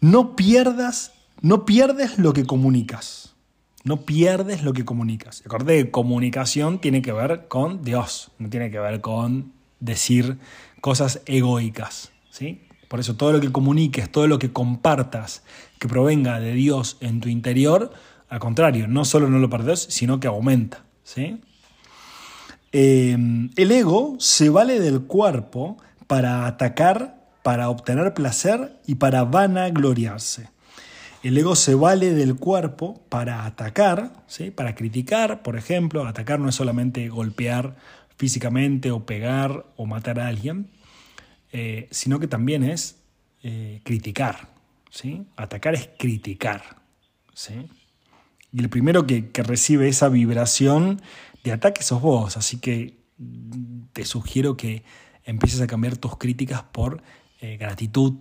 no 0.00 0.36
pierdas, 0.36 1.12
no 1.40 1.64
pierdes 1.64 2.18
lo 2.18 2.32
que 2.32 2.44
comunicas. 2.44 3.34
No 3.84 4.02
pierdes 4.02 4.62
lo 4.62 4.72
que 4.72 4.84
comunicas. 4.84 5.42
Acordé, 5.44 5.90
comunicación 5.90 6.80
tiene 6.80 7.02
que 7.02 7.12
ver 7.12 7.48
con 7.48 7.82
Dios, 7.82 8.30
no 8.38 8.48
tiene 8.48 8.70
que 8.70 8.78
ver 8.78 9.00
con 9.00 9.52
decir 9.80 10.38
cosas 10.80 11.20
egoicas. 11.26 12.12
¿sí? 12.30 12.62
Por 12.88 13.00
eso 13.00 13.16
todo 13.16 13.32
lo 13.32 13.40
que 13.40 13.50
comuniques, 13.50 14.12
todo 14.12 14.28
lo 14.28 14.38
que 14.38 14.52
compartas 14.52 15.42
que 15.80 15.88
provenga 15.88 16.38
de 16.38 16.52
Dios 16.52 16.96
en 17.00 17.20
tu 17.20 17.28
interior, 17.28 17.92
al 18.32 18.38
contrario, 18.38 18.88
no 18.88 19.04
solo 19.04 19.28
no 19.28 19.38
lo 19.38 19.50
perdes, 19.50 19.80
sino 19.90 20.18
que 20.18 20.26
aumenta. 20.26 20.86
¿sí? 21.04 21.38
Eh, 22.72 23.14
el 23.56 23.70
ego 23.70 24.16
se 24.20 24.48
vale 24.48 24.80
del 24.80 25.02
cuerpo 25.02 25.76
para 26.06 26.46
atacar 26.46 27.20
para 27.42 27.68
obtener 27.68 28.14
placer 28.14 28.80
y 28.86 28.94
para 28.94 29.24
vanagloriarse. 29.24 30.48
El 31.22 31.36
ego 31.36 31.54
se 31.56 31.74
vale 31.74 32.14
del 32.14 32.36
cuerpo 32.36 33.02
para 33.10 33.44
atacar, 33.44 34.24
¿sí? 34.28 34.50
para 34.50 34.74
criticar, 34.74 35.42
por 35.42 35.58
ejemplo. 35.58 36.06
Atacar 36.06 36.40
no 36.40 36.48
es 36.48 36.54
solamente 36.54 37.06
golpear 37.10 37.76
físicamente 38.16 38.92
o 38.92 39.04
pegar 39.04 39.66
o 39.76 39.84
matar 39.84 40.18
a 40.20 40.28
alguien, 40.28 40.70
eh, 41.52 41.86
sino 41.90 42.18
que 42.18 42.28
también 42.28 42.62
es 42.64 42.96
eh, 43.42 43.82
criticar. 43.84 44.48
¿sí? 44.88 45.26
Atacar 45.36 45.74
es 45.74 45.90
criticar. 45.98 46.80
¿sí? 47.34 47.68
Y 48.52 48.60
el 48.60 48.68
primero 48.68 49.06
que, 49.06 49.30
que 49.30 49.42
recibe 49.42 49.88
esa 49.88 50.08
vibración 50.08 51.00
de 51.44 51.52
ataque 51.52 51.82
sos 51.82 52.00
vos. 52.02 52.36
Así 52.36 52.58
que 52.58 52.98
te 53.92 54.04
sugiero 54.04 54.56
que 54.56 54.84
empieces 55.24 55.60
a 55.60 55.66
cambiar 55.66 55.96
tus 55.96 56.16
críticas 56.16 56.62
por 56.62 57.02
eh, 57.40 57.56
gratitud 57.56 58.14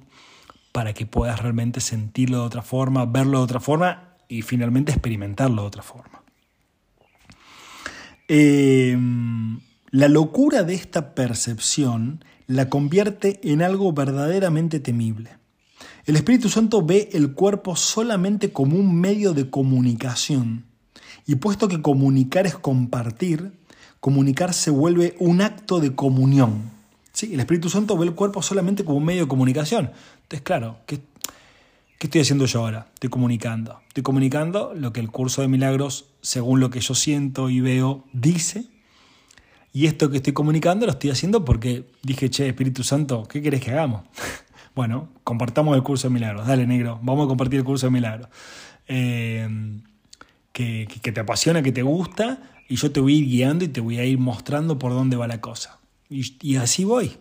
para 0.72 0.94
que 0.94 1.06
puedas 1.06 1.40
realmente 1.40 1.82
sentirlo 1.82 2.40
de 2.40 2.46
otra 2.46 2.62
forma, 2.62 3.06
verlo 3.06 3.40
de 3.40 3.44
otra 3.44 3.60
forma 3.60 4.16
y 4.28 4.42
finalmente 4.42 4.92
experimentarlo 4.92 5.64
de 5.64 5.68
otra 5.68 5.84
forma. 5.84 6.24
Em, 8.28 9.60
la 9.90 10.08
locura 10.08 10.64
de 10.64 10.74
esta 10.74 11.14
percepción 11.14 12.24
la 12.48 12.70
convierte 12.70 13.40
en 13.44 13.62
algo 13.62 13.92
verdaderamente 13.92 14.80
temible. 14.80 15.41
El 16.06 16.16
Espíritu 16.16 16.50
Santo 16.50 16.82
ve 16.82 17.10
el 17.14 17.34
cuerpo 17.34 17.76
solamente 17.76 18.52
como 18.52 18.76
un 18.78 19.00
medio 19.00 19.34
de 19.34 19.50
comunicación. 19.50 20.66
Y 21.28 21.36
puesto 21.36 21.68
que 21.68 21.82
comunicar 21.82 22.48
es 22.48 22.56
compartir, 22.56 23.52
comunicar 24.00 24.54
se 24.54 24.72
vuelve 24.72 25.16
un 25.20 25.42
acto 25.42 25.80
de 25.80 25.94
comunión. 25.94 26.72
¿Sí? 27.14 27.34
El 27.34 27.40
Espíritu 27.40 27.70
Santo 27.70 27.98
ve 27.98 28.06
el 28.08 28.16
cuerpo 28.16 28.42
solamente 28.42 28.84
como 28.84 28.98
un 28.98 29.06
medio 29.06 29.24
de 29.24 29.28
comunicación. 29.28 29.92
Entonces, 30.24 30.42
claro, 30.42 30.80
¿qué, 30.88 31.02
estoy 32.00 32.22
haciendo 32.22 32.46
yo 32.46 32.62
ahora? 32.62 32.88
Estoy 32.96 33.12
comunicando. 33.12 33.80
Estoy 33.88 34.02
comunicando 34.02 34.74
lo 34.74 34.92
que 34.94 35.02
el 35.02 35.12
curso 35.12 35.44
de 35.44 35.48
milagros, 35.48 36.06
según 36.22 36.60
lo 36.60 36.72
que 36.72 36.80
yo 36.80 36.96
siento 36.96 37.50
y 37.50 37.60
veo, 37.60 38.06
dice. 38.12 38.66
Y 39.72 39.86
esto 39.86 40.10
que 40.10 40.18
estoy 40.18 40.34
comunicando 40.34 40.86
lo 40.88 40.94
estoy 40.94 41.12
haciendo 41.12 41.46
porque 41.46 41.86
dije, 42.02 42.30
che, 42.30 42.48
Espíritu 42.48 42.84
Santo, 42.84 43.28
¿qué 43.30 43.42
querés 43.42 43.62
que 43.62 43.72
hagamos? 43.72 44.02
bueno, 44.76 45.10
compartamos 45.24 45.76
el 45.76 45.84
curso 45.84 46.08
de 46.08 46.14
milagros. 46.14 46.48
Dale, 46.48 46.66
negro, 46.66 47.00
vamos 47.02 47.26
a 47.26 47.28
compartir 47.28 47.60
el 47.60 47.66
curso 47.66 47.88
de 47.88 47.92
milagros. 47.92 48.30
Eh, 48.88 49.48
que, 50.54 50.88
que, 51.02 51.12
te 51.12 51.20
apasiona, 51.20 51.62
que 51.62 51.72
te 51.72 51.82
gusta, 51.82 52.40
y 52.68 52.76
yo 52.76 52.92
te 52.92 53.00
voy 53.00 53.16
a 53.16 53.18
ir 53.18 53.26
guiando 53.26 53.66
y 53.66 53.68
te 53.68 53.82
voy 53.82 54.00
a 54.00 54.06
ir 54.06 54.18
mostrando 54.18 54.78
por 54.80 54.92
dónde 54.92 55.18
va 55.18 55.28
la 55.28 55.42
cosa. 55.42 55.80
Y, 56.10 56.56
así 56.58 56.84
voy. 56.84 57.18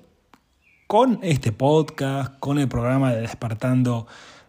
Con 0.86 1.20
este 1.22 1.52
podcast, 1.52 2.36
con 2.40 2.58
el 2.58 2.66
programa 2.66 3.12
de 3.14 3.20
Despertando 3.20 4.06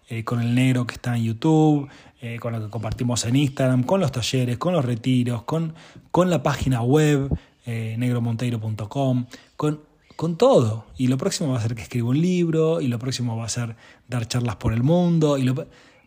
eh, 0.10 0.24
con 0.24 0.41
el 0.41 0.55
Negro 0.55 0.88
que 0.88 0.96
está 0.96 1.15
en 1.15 1.24
YouTube, 1.24 1.88
eh, 2.22 2.39
con 2.39 2.53
lo 2.53 2.60
que 2.60 2.70
compartimos 2.70 3.24
en 3.25 3.36
Instagram, 3.36 3.84
con 3.84 4.00
los 4.01 4.12
talleres, 4.12 4.58
con 4.58 4.74
los 4.74 4.84
retiros, 4.84 5.43
con, 5.43 5.75
con 6.10 6.29
la 6.29 6.41
página 6.41 6.81
web 6.81 7.29
negromonteiro.com, 7.65 9.27
con, 9.55 9.79
con 10.15 10.38
todo. 10.38 10.86
Y 10.98 11.08
lo 11.08 11.18
próximo 11.18 11.51
va 11.51 11.60
a 11.60 11.62
ser 11.62 11.75
que 11.75 11.82
escriba 11.82 12.10
un 12.10 12.22
libro, 12.22 12.82
y 12.82 12.88
lo 12.88 13.00
próximo 13.00 13.38
va 13.38 13.46
a 13.46 13.50
ser 13.50 13.75
dar 14.08 14.27
charlas 14.27 14.56
por 14.58 14.74
el 14.74 14.84
mundo, 14.84 15.38
y 15.38 15.51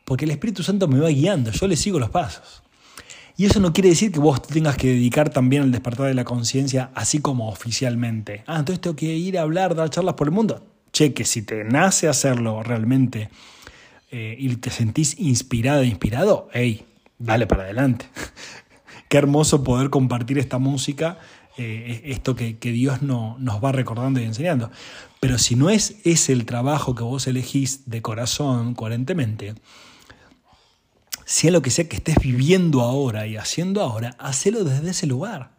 porque 0.05 0.25
el 0.25 0.31
Espíritu 0.31 0.63
Santo 0.63 0.89
me 0.89 1.01
va 1.01 1.09
guiando, 1.09 1.51
yo 1.51 1.67
le 1.67 1.77
sigo 1.77 1.99
los 1.99 2.11
pasos. 2.11 2.63
Y 3.37 3.47
eso 3.47 3.59
no 3.59 3.73
quiere 3.73 3.89
decir 3.89 4.13
que 4.13 4.21
vos 4.21 4.43
tengas 4.43 4.77
que 4.77 4.89
dedicar 4.89 5.29
también 5.29 5.63
al 5.63 5.73
despertar 5.73 6.07
de 6.07 6.15
la 6.15 6.25
conciencia 6.25 6.91
así 6.95 7.19
como 7.19 7.49
oficialmente. 7.49 8.45
Ah, 8.47 8.59
entonces 8.61 8.81
tengo 8.81 8.95
que 8.95 9.07
ir 9.07 9.39
a 9.39 9.43
hablar, 9.43 9.75
dar 9.75 9.91
charlas 9.91 10.15
por 10.15 10.29
el 10.29 10.33
mundo. 10.33 10.65
Che, 10.93 11.13
que 11.13 11.25
si 11.25 11.43
te 11.43 11.65
nace 11.65 12.07
hacerlo 12.07 12.63
realmente 12.63 13.31
eh, 14.13 14.37
y 14.39 14.55
te 14.57 14.71
sentís 14.71 15.19
inspirado 15.19 15.83
inspirado, 15.83 16.49
hey, 16.53 16.85
dale 17.19 17.49
para 17.49 17.65
adelante. 17.65 18.07
Qué 19.09 19.19
hermoso 19.19 19.65
poder 19.65 19.91
compartir 19.91 20.39
esta 20.39 20.59
música, 20.59 21.19
eh, 21.57 22.03
esto 22.07 22.35
que, 22.35 22.55
Dios 22.61 23.03
no, 23.03 23.37
nos 23.39 23.63
va 23.63 23.71
recordando 23.73 24.21
y 24.21 24.25
enseñando. 24.25 24.71
Pero 25.21 25.39
si 25.39 25.55
no 25.55 25.71
es 25.71 25.97
ese 26.05 26.33
el 26.33 26.47
trabajo 26.47 26.95
que 26.95 27.05
vos 27.05 27.27
elegís 27.27 27.89
de 27.89 28.03
corazón, 28.03 28.75
coherentemente, 28.75 29.55
sea 31.25 31.51
lo 31.51 31.63
que 31.63 31.71
sea 31.71 31.89
que 31.89 31.97
estés 31.97 32.17
viviendo 32.17 32.83
ahora 32.83 33.27
y 33.27 33.37
haciendo 33.37 33.81
ahora, 33.83 34.17
hacelo 34.19 34.65
desde 34.65 34.91
ese 34.91 35.07
lugar, 35.07 35.53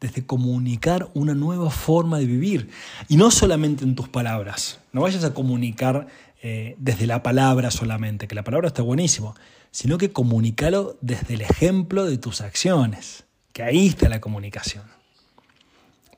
desde 0.00 0.26
comunicar 0.26 1.10
una 1.14 1.34
nueva 1.34 1.70
forma 1.70 2.18
de 2.18 2.26
vivir. 2.26 2.70
Y 3.08 3.16
no 3.16 3.30
solamente 3.30 3.84
en 3.84 3.94
tus 3.94 4.08
palabras, 4.08 4.80
no 4.92 5.02
vayas 5.02 5.24
a 5.24 5.34
comunicar 5.34 6.08
eh, 6.42 6.74
desde 6.78 7.06
la 7.06 7.22
palabra 7.22 7.70
solamente, 7.70 8.26
que 8.26 8.34
la 8.34 8.42
palabra 8.42 8.68
está 8.68 8.82
buenísimo, 8.82 9.34
sino 9.70 9.98
que 9.98 10.10
comunícalo 10.10 10.98
desde 11.00 11.34
el 11.34 11.42
ejemplo 11.42 12.04
de 12.04 12.18
tus 12.18 12.40
acciones, 12.40 13.24
que 13.52 13.62
ahí 13.62 13.88
está 13.88 14.08
la 14.08 14.20
comunicación. 14.20 15.01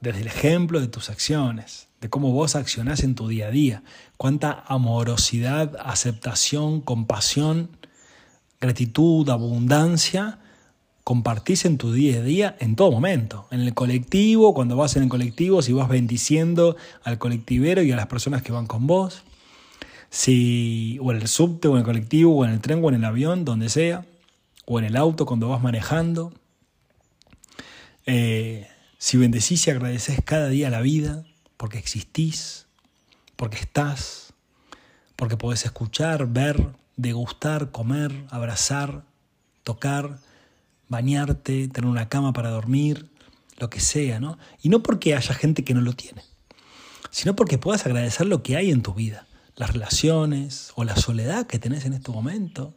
Desde 0.05 0.21
el 0.21 0.27
ejemplo 0.27 0.81
de 0.81 0.89
tus 0.89 1.09
acciones, 1.09 1.89
de 2.03 2.11
cómo 2.11 2.31
vos 2.31 2.57
accionás 2.57 3.03
en 3.05 3.15
tu 3.15 3.27
día 3.27 3.47
a 3.47 3.51
día, 3.51 3.83
cuánta 4.19 4.63
amorosidad, 4.69 5.77
aceptación, 5.83 6.83
compasión 6.83 7.71
gratitud, 8.61 9.27
abundancia, 9.31 10.41
compartís 11.05 11.65
en 11.65 11.79
tu 11.79 11.91
día 11.91 12.19
a 12.19 12.23
día 12.23 12.57
en 12.61 12.77
todo 12.77 12.91
momento. 12.91 13.47
En 13.51 13.61
el 13.61 13.73
colectivo, 13.73 14.53
cuando 14.53 14.77
vas 14.77 14.95
en 14.97 15.05
el 15.05 15.09
colectivo, 15.09 15.63
si 15.63 15.73
vas 15.73 15.89
bendiciendo 15.89 16.77
al 17.03 17.19
colectivero 17.19 17.83
y 17.83 17.91
a 17.91 17.97
las 17.97 18.07
personas 18.07 18.43
que 18.43 18.53
van 18.53 18.67
con 18.67 18.87
vos. 18.87 19.23
Si, 20.11 20.99
o 21.03 21.13
en 21.13 21.23
el 21.23 21.29
subte, 21.29 21.67
o 21.69 21.73
en 21.73 21.79
el 21.79 21.85
colectivo, 21.85 22.37
o 22.37 22.45
en 22.45 22.53
el 22.53 22.61
tren, 22.61 22.85
o 22.85 22.89
en 22.91 22.97
el 22.97 23.05
avión, 23.07 23.47
donde 23.47 23.71
sea. 23.71 24.05
O 24.67 24.79
en 24.79 24.85
el 24.85 24.97
auto 24.97 25.25
cuando 25.27 25.49
vas 25.49 25.63
manejando. 25.63 26.31
Eh, 28.07 28.69
si 29.05 29.19
bendecís 29.19 29.67
y 29.67 29.71
agradeces 29.71 30.19
cada 30.25 30.49
día 30.49 30.71
la 30.71 30.81
vida, 30.81 31.27
porque 31.59 31.77
existís, 31.77 32.65
porque 33.37 33.59
estás, 33.59 34.33
porque 35.15 35.37
podés 35.37 35.67
escuchar, 35.67 36.27
ver, 36.27 36.71
degustar, 36.97 37.71
comer, 37.71 38.25
abrazar, 38.31 39.05
tocar, 39.63 40.21
bañarte, 40.89 41.69
tener 41.69 41.91
una 41.91 42.09
cama 42.09 42.33
para 42.33 42.49
dormir, 42.49 43.11
lo 43.59 43.69
que 43.69 43.79
sea, 43.79 44.21
¿no? 44.21 44.39
Y 44.63 44.71
no 44.71 44.83
porque 44.83 45.15
haya 45.15 45.35
gente 45.35 45.65
que 45.65 45.75
no 45.75 45.83
lo 45.83 45.93
tiene, 45.93 46.23
sino 47.11 47.37
porque 47.37 47.59
puedas 47.59 47.85
agradecer 47.85 48.27
lo 48.27 48.43
que 48.43 48.57
hay 48.57 48.71
en 48.71 48.81
tu 48.81 48.95
vida, 48.95 49.27
las 49.55 49.75
relaciones 49.75 50.73
o 50.77 50.85
la 50.85 50.97
soledad 50.97 51.47
que 51.47 51.59
tenés 51.59 51.85
en 51.85 51.93
este 51.93 52.11
momento, 52.11 52.75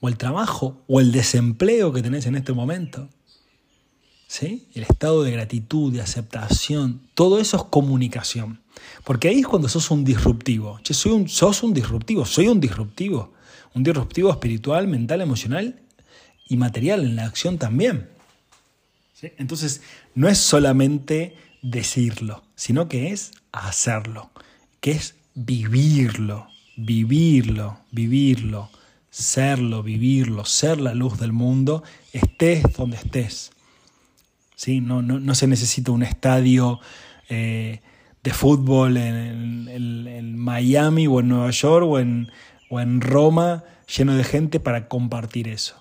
o 0.00 0.08
el 0.08 0.16
trabajo 0.16 0.82
o 0.88 0.98
el 0.98 1.12
desempleo 1.12 1.92
que 1.92 2.00
tenés 2.00 2.24
en 2.24 2.36
este 2.36 2.54
momento. 2.54 3.10
El 4.40 4.82
estado 4.82 5.22
de 5.22 5.30
gratitud, 5.30 5.92
de 5.92 6.00
aceptación, 6.00 7.00
todo 7.14 7.38
eso 7.38 7.56
es 7.56 7.62
comunicación. 7.64 8.60
Porque 9.04 9.28
ahí 9.28 9.40
es 9.40 9.46
cuando 9.46 9.68
sos 9.68 9.90
un 9.90 10.04
disruptivo. 10.04 10.80
Soy 10.82 11.12
un, 11.12 11.28
sos 11.28 11.62
un 11.62 11.72
disruptivo, 11.72 12.24
soy 12.26 12.48
un 12.48 12.60
disruptivo. 12.60 13.32
Un 13.74 13.82
disruptivo 13.82 14.30
espiritual, 14.30 14.88
mental, 14.88 15.20
emocional 15.20 15.80
y 16.48 16.56
material 16.56 17.04
en 17.04 17.16
la 17.16 17.26
acción 17.26 17.58
también. 17.58 18.08
Entonces, 19.38 19.82
no 20.14 20.28
es 20.28 20.38
solamente 20.38 21.36
decirlo, 21.62 22.42
sino 22.56 22.88
que 22.88 23.12
es 23.12 23.32
hacerlo, 23.52 24.30
que 24.80 24.92
es 24.92 25.14
vivirlo, 25.34 26.48
vivirlo, 26.76 27.78
vivirlo, 27.90 28.70
serlo, 29.10 29.82
vivirlo, 29.82 30.44
ser 30.44 30.80
la 30.80 30.94
luz 30.94 31.18
del 31.18 31.32
mundo, 31.32 31.82
estés 32.12 32.64
donde 32.76 32.96
estés. 32.96 33.53
¿Sí? 34.56 34.80
No, 34.80 35.02
no, 35.02 35.34
se 35.34 35.46
necesita 35.46 35.90
un 35.90 36.02
estadio 36.02 36.80
eh, 37.28 37.80
de 38.22 38.30
fútbol 38.32 38.96
en, 38.96 39.68
en, 39.68 40.38
Miami 40.38 41.06
o 41.06 41.20
en 41.20 41.28
Nueva 41.28 41.50
York 41.50 41.86
o 41.86 41.98
en, 41.98 42.30
o 42.70 42.80
en 42.80 43.00
Roma 43.00 43.64
lleno 43.96 44.14
de 44.14 44.24
gente 44.24 44.60
para 44.60 44.88
compartir 44.88 45.48
eso. 45.48 45.76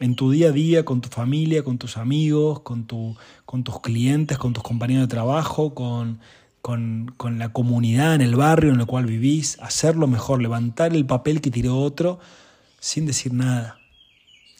En 0.00 0.16
tu 0.16 0.30
día 0.30 0.48
a 0.48 0.52
día, 0.52 0.84
con 0.84 1.00
tu 1.00 1.08
familia, 1.08 1.62
con 1.62 1.78
tus 1.78 1.96
amigos, 1.96 2.60
con, 2.60 2.86
tu, 2.86 3.16
con 3.44 3.62
tus 3.62 3.80
clientes, 3.80 4.38
con 4.38 4.52
tus 4.52 4.62
compañeros 4.62 5.04
de 5.04 5.08
trabajo, 5.08 5.74
con, 5.74 6.18
con, 6.62 7.12
con, 7.16 7.38
la 7.38 7.50
comunidad 7.50 8.14
en 8.14 8.20
el 8.20 8.34
barrio 8.34 8.72
en 8.72 8.80
el 8.80 8.86
cual 8.86 9.06
vivís, 9.06 9.58
hacerlo 9.60 10.06
mejor, 10.06 10.42
levantar 10.42 10.94
el 10.94 11.06
papel 11.06 11.40
que 11.40 11.50
tiró 11.50 11.78
otro 11.78 12.18
sin 12.80 13.06
decir 13.06 13.32
nada, 13.32 13.78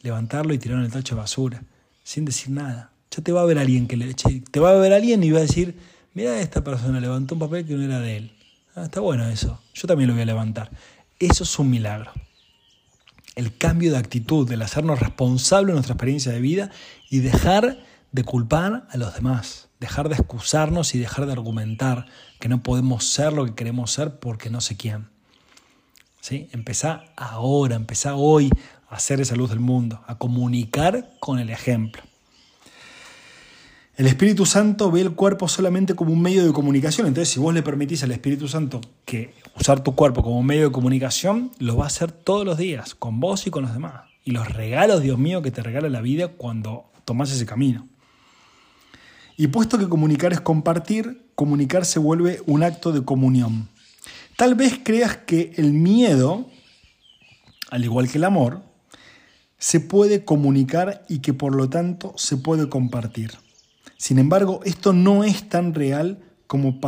levantarlo 0.03 0.53
y 0.53 0.57
tirarlo 0.57 0.83
en 0.83 0.87
el 0.87 0.93
tacho 0.93 1.15
de 1.15 1.21
basura, 1.21 1.63
sin 2.03 2.25
decir 2.25 2.51
nada. 2.51 2.91
Ya 3.15 3.23
te 3.23 3.31
va 3.31 3.41
a 3.41 3.45
ver 3.45 3.59
alguien 3.59 3.87
que 3.87 3.95
le 3.95 4.13
te 4.13 4.59
va 4.59 4.71
a 4.71 4.73
ver 4.73 4.91
alguien 4.91 5.23
y 5.23 5.31
va 5.31 5.39
a 5.39 5.43
decir, 5.43 5.77
mira 6.13 6.39
esta 6.41 6.63
persona 6.63 6.99
levantó 6.99 7.35
un 7.35 7.39
papel 7.39 7.65
que 7.65 7.75
no 7.75 7.83
era 7.83 7.99
de 7.99 8.17
él. 8.17 8.31
Ah, 8.75 8.83
está 8.83 8.99
bueno 8.99 9.25
eso, 9.29 9.61
yo 9.73 9.87
también 9.87 10.09
lo 10.09 10.15
voy 10.15 10.23
a 10.23 10.25
levantar. 10.25 10.69
Eso 11.19 11.45
es 11.45 11.59
un 11.59 11.69
milagro. 11.69 12.11
El 13.35 13.57
cambio 13.57 13.91
de 13.91 13.97
actitud, 13.97 14.51
el 14.51 14.61
hacernos 14.61 14.99
responsables 14.99 15.67
de 15.67 15.73
nuestra 15.75 15.93
experiencia 15.93 16.31
de 16.31 16.41
vida 16.41 16.71
y 17.09 17.19
dejar 17.19 17.77
de 18.11 18.23
culpar 18.23 18.87
a 18.89 18.97
los 18.97 19.13
demás, 19.13 19.69
dejar 19.79 20.09
de 20.09 20.15
excusarnos 20.15 20.93
y 20.95 20.99
dejar 20.99 21.25
de 21.25 21.33
argumentar 21.33 22.07
que 22.39 22.49
no 22.49 22.63
podemos 22.63 23.05
ser 23.05 23.33
lo 23.33 23.45
que 23.45 23.55
queremos 23.55 23.91
ser 23.91 24.19
porque 24.19 24.49
no 24.49 24.59
sé 24.61 24.75
quién. 24.75 25.09
¿Sí? 26.19 26.49
Empezá 26.51 27.05
ahora, 27.15 27.75
empezá 27.75 28.15
hoy 28.15 28.49
a 28.89 28.95
hacer 28.95 29.21
esa 29.21 29.35
luz 29.35 29.49
del 29.49 29.59
mundo, 29.59 30.03
a 30.07 30.17
comunicar 30.17 31.13
con 31.19 31.39
el 31.39 31.49
ejemplo. 31.49 32.03
El 33.97 34.07
Espíritu 34.07 34.45
Santo 34.45 34.91
ve 34.91 34.99
el 34.99 35.13
cuerpo 35.13 35.47
solamente 35.47 35.95
como 35.95 36.11
un 36.11 36.21
medio 36.21 36.45
de 36.45 36.51
comunicación. 36.51 37.07
Entonces, 37.07 37.33
si 37.33 37.39
vos 37.39 37.53
le 37.53 37.63
permitís 37.63 38.03
al 38.03 38.11
Espíritu 38.11 38.49
Santo 38.49 38.81
que 39.05 39.33
usar 39.57 39.85
tu 39.85 39.95
cuerpo 39.95 40.21
como 40.21 40.37
un 40.37 40.45
medio 40.45 40.65
de 40.65 40.71
comunicación, 40.73 41.51
lo 41.59 41.77
va 41.77 41.85
a 41.85 41.87
hacer 41.87 42.11
todos 42.11 42.45
los 42.45 42.57
días, 42.57 42.93
con 42.93 43.21
vos 43.21 43.47
y 43.47 43.51
con 43.51 43.63
los 43.63 43.73
demás. 43.73 44.03
Y 44.25 44.31
los 44.31 44.51
regalos, 44.51 45.01
Dios 45.01 45.17
mío, 45.17 45.41
que 45.41 45.51
te 45.51 45.63
regala 45.63 45.87
la 45.87 46.01
vida 46.01 46.27
cuando 46.27 46.91
tomás 47.05 47.31
ese 47.31 47.45
camino. 47.45 47.87
Y 49.37 49.47
puesto 49.47 49.77
que 49.77 49.87
comunicar 49.87 50.33
es 50.33 50.41
compartir, 50.41 51.29
comunicar 51.33 51.85
se 51.85 51.99
vuelve 51.99 52.41
un 52.47 52.63
acto 52.63 52.91
de 52.91 53.05
comunión. 53.05 53.69
Tal 54.35 54.55
vez 54.55 54.77
creas 54.83 55.15
que 55.15 55.53
el 55.55 55.71
miedo, 55.71 56.49
al 57.69 57.85
igual 57.85 58.09
que 58.09 58.17
el 58.17 58.25
amor, 58.25 58.61
se 59.57 59.79
puede 59.79 60.25
comunicar 60.25 61.05
y 61.07 61.19
que 61.19 61.33
por 61.33 61.55
lo 61.55 61.69
tanto 61.69 62.13
se 62.17 62.35
puede 62.35 62.67
compartir. 62.67 63.44
Sin 63.97 64.19
embargo, 64.19 64.61
esto 64.65 64.93
no 64.93 65.23
es 65.23 65.49
tan 65.49 65.73
real 65.73 66.19
como, 66.47 66.79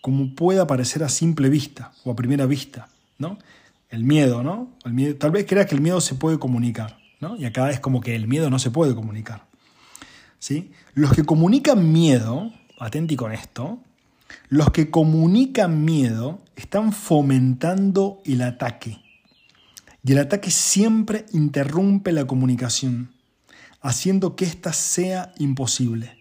como 0.00 0.34
pueda 0.34 0.66
parecer 0.66 1.02
a 1.04 1.08
simple 1.08 1.48
vista 1.48 1.92
o 2.04 2.12
a 2.12 2.16
primera 2.16 2.46
vista, 2.46 2.88
¿no? 3.18 3.38
El 3.90 4.04
miedo, 4.04 4.42
¿no? 4.42 4.70
El 4.84 4.94
miedo, 4.94 5.16
tal 5.16 5.30
vez 5.30 5.46
creas 5.46 5.66
que 5.66 5.74
el 5.74 5.80
miedo 5.82 6.00
se 6.00 6.14
puede 6.14 6.38
comunicar, 6.38 6.98
¿no? 7.20 7.36
Y 7.36 7.44
acá 7.44 7.70
es 7.70 7.80
como 7.80 8.00
que 8.00 8.16
el 8.16 8.26
miedo 8.26 8.48
no 8.48 8.58
se 8.58 8.70
puede 8.70 8.94
comunicar. 8.94 9.52
¿sí? 10.42 10.72
Los 10.94 11.12
que 11.12 11.22
comunican 11.22 11.92
miedo, 11.92 12.52
atenti 12.80 13.14
con 13.14 13.30
esto, 13.30 13.78
los 14.48 14.72
que 14.72 14.90
comunican 14.90 15.84
miedo 15.84 16.42
están 16.56 16.92
fomentando 16.92 18.20
el 18.24 18.42
ataque. 18.42 19.00
Y 20.02 20.12
el 20.12 20.18
ataque 20.18 20.50
siempre 20.50 21.26
interrumpe 21.32 22.10
la 22.10 22.26
comunicación, 22.26 23.12
haciendo 23.80 24.34
que 24.34 24.44
ésta 24.44 24.72
sea 24.72 25.32
imposible. 25.38 26.18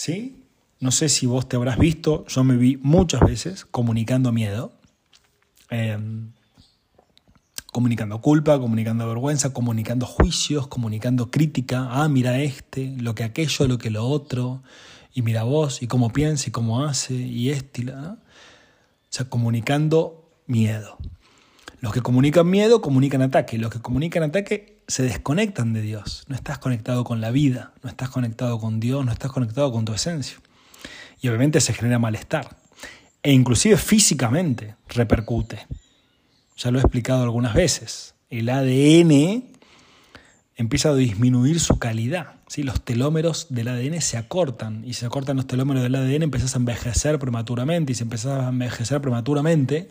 ¿Sí? 0.00 0.46
No 0.78 0.92
sé 0.92 1.10
si 1.10 1.26
vos 1.26 1.46
te 1.46 1.56
habrás 1.56 1.76
visto, 1.76 2.24
yo 2.26 2.42
me 2.42 2.56
vi 2.56 2.78
muchas 2.78 3.20
veces 3.20 3.66
comunicando 3.66 4.32
miedo, 4.32 4.72
em, 5.68 6.32
comunicando 7.70 8.18
culpa, 8.22 8.58
comunicando 8.58 9.06
vergüenza, 9.06 9.52
comunicando 9.52 10.06
juicios, 10.06 10.68
comunicando 10.68 11.30
crítica, 11.30 11.86
ah, 11.90 12.08
mira 12.08 12.38
este, 12.40 12.96
lo 12.98 13.14
que 13.14 13.24
aquello, 13.24 13.68
lo 13.68 13.76
que 13.76 13.90
lo 13.90 14.06
otro, 14.06 14.62
y 15.12 15.20
mira 15.20 15.42
vos, 15.42 15.82
y 15.82 15.86
cómo 15.86 16.10
piensa, 16.10 16.48
y 16.48 16.50
cómo 16.50 16.82
hace, 16.82 17.12
y 17.12 17.50
este, 17.50 17.92
o 17.92 18.16
sea, 19.10 19.28
comunicando 19.28 20.30
miedo. 20.46 20.96
Los 21.80 21.92
que 21.92 22.00
comunican 22.00 22.48
miedo 22.48 22.80
comunican 22.80 23.20
ataque. 23.20 23.58
Los 23.58 23.70
que 23.70 23.80
comunican 23.80 24.22
ataque 24.22 24.79
se 24.90 25.04
desconectan 25.04 25.72
de 25.72 25.82
Dios. 25.82 26.24
No 26.28 26.34
estás 26.34 26.58
conectado 26.58 27.04
con 27.04 27.20
la 27.20 27.30
vida, 27.30 27.72
no 27.82 27.88
estás 27.88 28.10
conectado 28.10 28.58
con 28.58 28.80
Dios, 28.80 29.04
no 29.04 29.12
estás 29.12 29.30
conectado 29.30 29.72
con 29.72 29.84
tu 29.84 29.94
esencia. 29.94 30.38
Y 31.20 31.28
obviamente 31.28 31.60
se 31.60 31.72
genera 31.72 31.98
malestar. 31.98 32.56
E 33.22 33.32
inclusive 33.32 33.76
físicamente 33.76 34.76
repercute. 34.88 35.66
Ya 36.56 36.70
lo 36.70 36.78
he 36.78 36.82
explicado 36.82 37.22
algunas 37.22 37.54
veces. 37.54 38.14
El 38.28 38.48
ADN 38.48 39.44
empieza 40.56 40.90
a 40.90 40.94
disminuir 40.94 41.60
su 41.60 41.78
calidad. 41.78 42.34
¿sí? 42.48 42.62
Los 42.62 42.84
telómeros 42.84 43.46
del 43.50 43.68
ADN 43.68 44.00
se 44.00 44.16
acortan. 44.16 44.84
Y 44.84 44.94
se 44.94 45.06
acortan 45.06 45.36
los 45.36 45.46
telómeros 45.46 45.82
del 45.82 45.94
ADN, 45.94 46.24
empiezas 46.24 46.54
a 46.54 46.58
envejecer 46.58 47.18
prematuramente. 47.18 47.92
Y 47.92 47.94
si 47.94 48.02
empiezas 48.02 48.44
a 48.44 48.48
envejecer 48.48 49.00
prematuramente, 49.00 49.88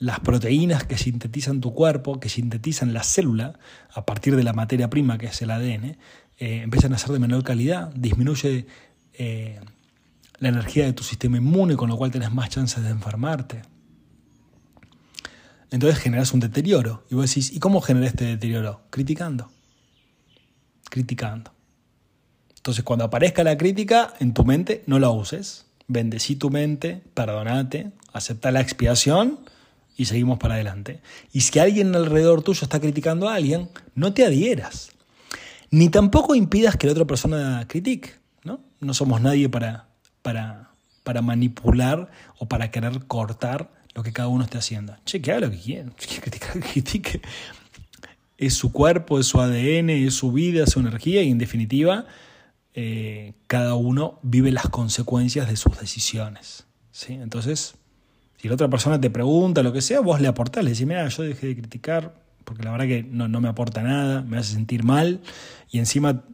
las 0.00 0.18
proteínas 0.20 0.84
que 0.84 0.96
sintetizan 0.96 1.60
tu 1.60 1.74
cuerpo, 1.74 2.18
que 2.20 2.30
sintetizan 2.30 2.94
la 2.94 3.04
célula 3.04 3.58
a 3.92 4.06
partir 4.06 4.34
de 4.34 4.42
la 4.42 4.54
materia 4.54 4.88
prima 4.88 5.18
que 5.18 5.26
es 5.26 5.42
el 5.42 5.50
ADN, 5.50 5.98
eh, 6.38 6.62
empiezan 6.62 6.94
a 6.94 6.98
ser 6.98 7.10
de 7.10 7.18
menor 7.18 7.44
calidad, 7.44 7.92
disminuye 7.94 8.66
eh, 9.12 9.60
la 10.38 10.48
energía 10.48 10.86
de 10.86 10.94
tu 10.94 11.04
sistema 11.04 11.36
inmune, 11.36 11.76
con 11.76 11.90
lo 11.90 11.98
cual 11.98 12.10
tienes 12.10 12.32
más 12.32 12.48
chances 12.48 12.82
de 12.82 12.88
enfermarte. 12.88 13.60
Entonces 15.70 16.00
generas 16.00 16.32
un 16.32 16.40
deterioro. 16.40 17.04
Y 17.10 17.14
vos 17.14 17.28
decís, 17.28 17.52
¿y 17.52 17.58
cómo 17.60 17.82
generé 17.82 18.06
este 18.06 18.24
deterioro? 18.24 18.80
Criticando. 18.88 19.50
Criticando. 20.88 21.52
Entonces 22.56 22.82
cuando 22.84 23.04
aparezca 23.04 23.44
la 23.44 23.58
crítica, 23.58 24.14
en 24.18 24.32
tu 24.32 24.46
mente 24.46 24.82
no 24.86 24.98
la 24.98 25.10
uses. 25.10 25.66
Bendecí 25.88 26.36
tu 26.36 26.48
mente, 26.48 27.02
perdonate, 27.12 27.92
acepta 28.14 28.50
la 28.50 28.62
expiación 28.62 29.40
y 30.00 30.06
seguimos 30.06 30.38
para 30.38 30.54
adelante. 30.54 31.02
Y 31.30 31.42
si 31.42 31.58
alguien 31.58 31.94
alrededor 31.94 32.42
tuyo 32.42 32.60
está 32.62 32.80
criticando 32.80 33.28
a 33.28 33.34
alguien, 33.34 33.68
no 33.94 34.14
te 34.14 34.24
adhieras. 34.24 34.92
Ni 35.70 35.90
tampoco 35.90 36.34
impidas 36.34 36.76
que 36.78 36.86
la 36.86 36.92
otra 36.92 37.04
persona 37.04 37.66
critique. 37.68 38.14
No, 38.42 38.60
no 38.80 38.94
somos 38.94 39.20
nadie 39.20 39.50
para, 39.50 39.88
para, 40.22 40.70
para 41.02 41.20
manipular 41.20 42.10
o 42.38 42.48
para 42.48 42.70
querer 42.70 43.04
cortar 43.08 43.70
lo 43.94 44.02
que 44.02 44.10
cada 44.10 44.28
uno 44.28 44.42
esté 44.42 44.56
haciendo. 44.56 44.96
Che, 45.04 45.20
que 45.20 45.32
haga 45.32 45.40
lo 45.42 45.50
que 45.50 45.58
quiera. 45.58 45.90
Que 45.98 46.60
critique. 46.60 47.20
Es 48.38 48.54
su 48.54 48.72
cuerpo, 48.72 49.18
es 49.18 49.26
su 49.26 49.38
ADN, 49.38 49.90
es 49.90 50.14
su 50.14 50.32
vida, 50.32 50.64
es 50.64 50.70
su 50.70 50.80
energía 50.80 51.22
y 51.22 51.30
en 51.30 51.36
definitiva 51.36 52.06
eh, 52.72 53.34
cada 53.48 53.74
uno 53.74 54.18
vive 54.22 54.50
las 54.50 54.70
consecuencias 54.70 55.46
de 55.46 55.56
sus 55.56 55.78
decisiones. 55.78 56.64
¿sí? 56.90 57.12
Entonces, 57.12 57.74
si 58.40 58.48
la 58.48 58.54
otra 58.54 58.68
persona 58.68 58.98
te 58.98 59.10
pregunta 59.10 59.62
lo 59.62 59.70
que 59.70 59.82
sea, 59.82 60.00
vos 60.00 60.18
le 60.18 60.26
aportás, 60.26 60.64
le 60.64 60.70
decís, 60.70 60.86
mira, 60.86 61.06
yo 61.08 61.22
dejé 61.24 61.48
de 61.48 61.56
criticar 61.56 62.14
porque 62.44 62.62
la 62.62 62.70
verdad 62.70 62.86
que 62.86 63.02
no, 63.02 63.28
me 63.28 63.48
aporta 63.48 63.82
nada, 63.82 64.22
me 64.22 64.38
hace 64.38 64.54
sentir 64.54 64.82
mal 64.82 65.20
y 65.70 65.78
encima 65.78 66.24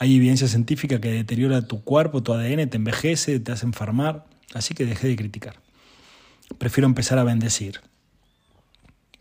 hay 0.00 0.16
evidencia 0.16 0.48
científica 0.48 1.00
que 1.00 1.12
deteriora 1.12 1.62
tu 1.62 1.84
cuerpo, 1.84 2.24
tu 2.24 2.32
ADN, 2.32 2.68
te 2.68 2.76
envejece, 2.76 3.38
te 3.38 3.52
hace 3.52 3.66
enfermar, 3.66 4.26
así 4.52 4.74
que 4.74 4.84
dejé 4.84 5.06
de 5.06 5.16
criticar. 5.16 5.54
Prefiero 6.58 6.88
empezar 6.88 7.18
a 7.18 7.24
bendecir. 7.24 7.80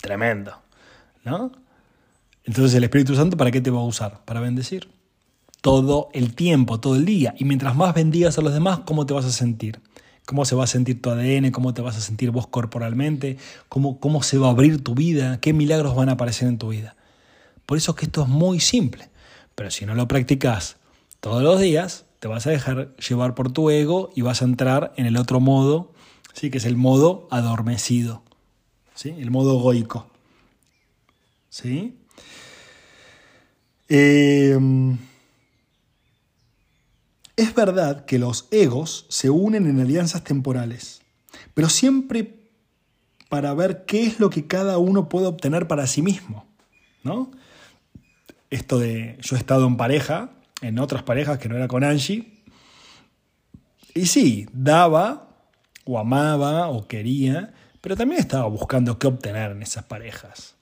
Tremendo, 0.01 0.59
¿no? 1.23 1.51
Entonces 2.45 2.73
el 2.73 2.83
Espíritu 2.83 3.15
Santo, 3.15 3.37
¿para 3.37 3.51
qué 3.51 3.61
te 3.61 3.69
va 3.69 3.79
a 3.79 3.85
usar? 3.85 4.25
Para 4.25 4.39
bendecir. 4.39 4.89
Todo 5.61 6.09
el 6.13 6.33
tiempo, 6.33 6.79
todo 6.79 6.95
el 6.95 7.05
día. 7.05 7.35
Y 7.37 7.45
mientras 7.45 7.75
más 7.75 7.93
bendigas 7.93 8.39
a 8.39 8.41
los 8.41 8.53
demás, 8.53 8.79
¿cómo 8.79 9.05
te 9.05 9.13
vas 9.13 9.25
a 9.25 9.31
sentir? 9.31 9.79
Cómo 10.25 10.45
se 10.45 10.55
va 10.55 10.63
a 10.63 10.67
sentir 10.67 11.01
tu 11.01 11.09
ADN, 11.09 11.51
cómo 11.51 11.73
te 11.73 11.81
vas 11.81 11.97
a 11.97 12.01
sentir 12.01 12.31
vos 12.31 12.47
corporalmente, 12.47 13.37
cómo, 13.69 13.99
cómo 13.99 14.23
se 14.23 14.37
va 14.37 14.47
a 14.47 14.51
abrir 14.51 14.83
tu 14.83 14.95
vida, 14.95 15.39
qué 15.39 15.53
milagros 15.53 15.95
van 15.95 16.09
a 16.09 16.13
aparecer 16.13 16.47
en 16.47 16.57
tu 16.57 16.69
vida. 16.69 16.95
Por 17.65 17.77
eso 17.77 17.91
es 17.91 17.97
que 17.97 18.05
esto 18.05 18.23
es 18.23 18.27
muy 18.27 18.59
simple, 18.59 19.09
pero 19.55 19.71
si 19.71 19.85
no 19.85 19.95
lo 19.95 20.07
practicas 20.07 20.77
todos 21.19 21.43
los 21.43 21.59
días, 21.59 22.05
te 22.19 22.27
vas 22.27 22.47
a 22.47 22.51
dejar 22.51 22.95
llevar 22.95 23.35
por 23.35 23.51
tu 23.51 23.69
ego 23.69 24.11
y 24.15 24.21
vas 24.21 24.41
a 24.41 24.45
entrar 24.45 24.93
en 24.97 25.05
el 25.05 25.17
otro 25.17 25.39
modo, 25.39 25.91
¿sí? 26.33 26.49
que 26.49 26.57
es 26.57 26.65
el 26.65 26.77
modo 26.77 27.27
adormecido, 27.31 28.23
¿sí? 28.95 29.15
el 29.19 29.29
modo 29.29 29.59
egoico. 29.59 30.07
¿sí? 31.49 31.97
Em, 33.89 34.97
es 37.35 37.55
verdad 37.55 38.05
que 38.05 38.19
los 38.19 38.47
egos 38.51 39.05
se 39.09 39.29
unen 39.29 39.67
en 39.67 39.79
alianzas 39.79 40.23
temporales, 40.23 41.01
pero 41.53 41.69
siempre 41.69 42.43
para 43.29 43.53
ver 43.53 43.85
qué 43.85 44.05
es 44.05 44.19
lo 44.19 44.29
que 44.29 44.45
cada 44.45 44.77
uno 44.77 45.09
puede 45.09 45.25
obtener 45.25 45.67
para 45.67 45.87
sí 45.87 46.01
mismo, 46.01 46.45
¿no? 47.03 47.31
Esto 48.51 48.77
de 48.77 49.17
yo 49.21 49.35
he 49.35 49.39
estado 49.39 49.65
en 49.65 49.77
pareja, 49.77 50.29
en 50.61 50.77
otras 50.77 51.01
parejas 51.01 51.39
que 51.39 51.49
no 51.49 51.55
era 51.55 51.67
con 51.67 51.83
Angie, 51.83 52.43
y 53.95 54.05
sí, 54.05 54.47
daba 54.53 55.29
o 55.85 55.97
amaba 55.99 56.67
o 56.67 56.87
quería, 56.87 57.53
pero 57.81 57.95
también 57.95 58.21
estaba 58.21 58.45
buscando 58.47 58.97
qué 58.99 59.07
obtener 59.07 59.51
en 59.51 59.61
esas 59.61 59.83
parejas. 59.85 60.55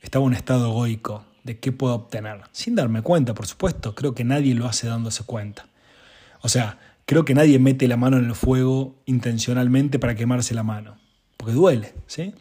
Estaba 0.00 0.24
en 0.24 0.28
un 0.28 0.34
estado 0.34 0.70
egoico 0.70 1.24
de 1.44 1.58
qué 1.58 1.72
puedo 1.72 1.94
obtener, 1.94 2.42
sin 2.52 2.74
darme 2.74 3.02
cuenta, 3.02 3.34
por 3.34 3.46
supuesto, 3.46 3.94
creo 3.94 4.14
que 4.14 4.24
nadie 4.24 4.54
lo 4.54 4.66
hace 4.66 4.86
dándose 4.86 5.24
cuenta. 5.24 5.66
O 6.42 6.48
sea, 6.48 6.78
creo 7.06 7.24
que 7.24 7.34
nadie 7.34 7.58
mete 7.58 7.88
la 7.88 7.96
mano 7.96 8.18
en 8.18 8.26
el 8.26 8.34
fuego 8.34 9.00
intencionalmente 9.06 9.98
para 9.98 10.14
quemarse 10.14 10.54
la 10.54 10.62
mano, 10.62 10.98
porque 11.36 11.54
duele, 11.54 11.94
¿sí? 12.06 12.34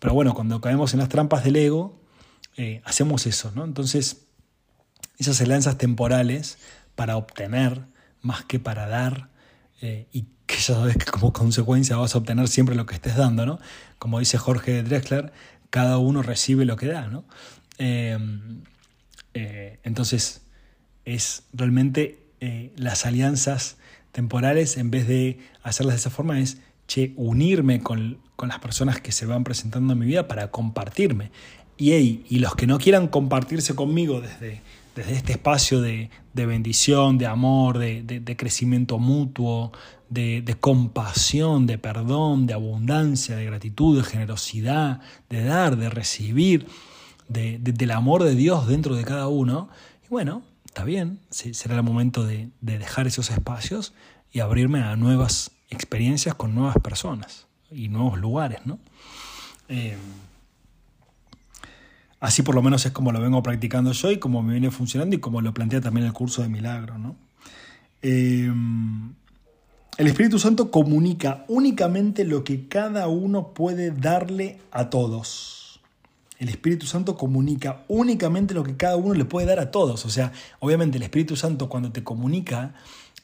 Pero 0.00 0.14
bueno, 0.14 0.34
cuando 0.34 0.60
caemos 0.60 0.92
en 0.92 1.00
las 1.00 1.08
trampas 1.08 1.44
del 1.44 1.56
ego, 1.56 2.00
eh, 2.56 2.82
hacemos 2.84 3.26
eso, 3.26 3.52
¿no? 3.54 3.64
Entonces, 3.64 4.26
esas 5.18 5.40
alianzas 5.40 5.78
temporales 5.78 6.58
para 6.94 7.16
obtener 7.16 7.86
más 8.20 8.44
que 8.44 8.58
para 8.58 8.88
dar, 8.88 9.30
eh, 9.80 10.06
y 10.12 10.26
que 10.46 10.56
ya 10.56 10.74
sabes 10.74 10.96
que 10.96 11.06
como 11.06 11.32
consecuencia 11.32 11.96
vas 11.96 12.14
a 12.14 12.18
obtener 12.18 12.48
siempre 12.48 12.74
lo 12.74 12.86
que 12.86 12.94
estés 12.94 13.16
dando, 13.16 13.46
¿no? 13.46 13.58
Como 13.98 14.18
dice 14.18 14.38
Jorge 14.38 14.82
Drexler, 14.82 15.32
cada 15.70 15.98
uno 15.98 16.22
recibe 16.22 16.64
lo 16.64 16.76
que 16.76 16.86
da, 16.86 17.06
¿no? 17.08 17.24
Eh, 17.78 18.18
entonces, 19.82 20.42
es 21.04 21.44
realmente 21.52 22.23
eh, 22.44 22.72
las 22.76 23.06
alianzas 23.06 23.78
temporales, 24.12 24.76
en 24.76 24.90
vez 24.90 25.08
de 25.08 25.38
hacerlas 25.62 25.94
de 25.94 26.00
esa 26.00 26.10
forma, 26.10 26.40
es, 26.40 26.58
unirme 27.16 27.80
con, 27.80 28.18
las 28.46 28.58
personas 28.58 29.00
que 29.00 29.10
se 29.10 29.24
van 29.24 29.42
presentando 29.42 29.94
en 29.94 29.98
mi 29.98 30.06
vida 30.06 30.28
para 30.28 30.50
compartirme. 30.50 31.30
Y, 31.78 31.92
y 32.28 32.38
los 32.38 32.54
que 32.54 32.66
no 32.66 32.78
quieran 32.78 33.08
compartirse 33.08 33.74
conmigo 33.74 34.20
desde, 34.20 34.60
desde 34.94 35.12
este 35.14 35.32
espacio 35.32 35.80
de, 35.80 36.10
bendición, 36.34 37.18
de 37.18 37.26
amor, 37.26 37.78
de, 37.78 38.36
crecimiento 38.36 38.98
mutuo, 38.98 39.72
de, 40.08 40.56
compasión, 40.60 41.66
de 41.66 41.78
perdón, 41.78 42.46
de 42.46 42.54
abundancia, 42.54 43.36
de 43.36 43.44
gratitud, 43.44 43.96
de 43.96 44.04
generosidad, 44.04 45.00
de 45.28 45.44
dar, 45.44 45.76
de 45.76 45.90
recibir, 45.90 46.66
del 47.28 47.90
amor 47.90 48.22
de 48.22 48.34
Dios 48.34 48.68
dentro 48.68 48.94
de 48.94 49.04
cada 49.04 49.28
uno. 49.28 49.68
Y 50.04 50.08
bueno, 50.08 50.42
está 50.74 50.82
bien, 50.82 51.20
será 51.30 51.76
el 51.76 51.84
momento 51.84 52.26
de, 52.26 52.50
dejar 52.60 53.06
esos 53.06 53.30
espacios 53.30 53.94
y 54.32 54.40
abrirme 54.40 54.82
a 54.82 54.96
nuevas 54.96 55.52
experiencias 55.70 56.34
con 56.34 56.52
nuevas 56.52 56.74
personas 56.82 57.46
y 57.70 57.88
nuevos 57.88 58.18
lugares. 58.18 58.58
Eh, 59.68 59.96
así 62.18 62.42
por 62.42 62.56
lo 62.56 62.62
menos 62.62 62.84
es 62.86 62.90
como 62.90 63.12
lo 63.12 63.20
vengo 63.20 63.40
practicando 63.40 63.92
yo 63.92 64.10
y 64.10 64.18
como 64.18 64.42
me 64.42 64.54
viene 64.54 64.72
funcionando 64.72 65.14
y 65.14 65.20
como 65.20 65.40
lo 65.40 65.54
plantea 65.54 65.80
también 65.80 66.06
el 66.06 66.12
curso 66.12 66.42
de 66.42 66.48
milagro. 66.48 66.96
Eh, 68.02 68.52
el 69.96 70.06
Espíritu 70.08 70.40
Santo 70.40 70.72
comunica 70.72 71.44
únicamente 71.46 72.24
lo 72.24 72.42
que 72.42 72.66
cada 72.66 73.06
uno 73.06 73.54
puede 73.54 73.92
darle 73.92 74.58
a 74.72 74.90
todos 74.90 75.63
el 76.38 76.48
Espíritu 76.48 76.86
Santo 76.86 77.16
comunica 77.16 77.84
únicamente 77.88 78.54
lo 78.54 78.64
que 78.64 78.76
cada 78.76 78.96
uno 78.96 79.14
le 79.14 79.24
puede 79.24 79.46
dar 79.46 79.60
a 79.60 79.70
todos. 79.70 80.04
O 80.04 80.10
sea, 80.10 80.32
obviamente 80.60 80.98
el 80.98 81.04
Espíritu 81.04 81.36
Santo 81.36 81.68
cuando 81.68 81.92
te 81.92 82.02
comunica 82.02 82.74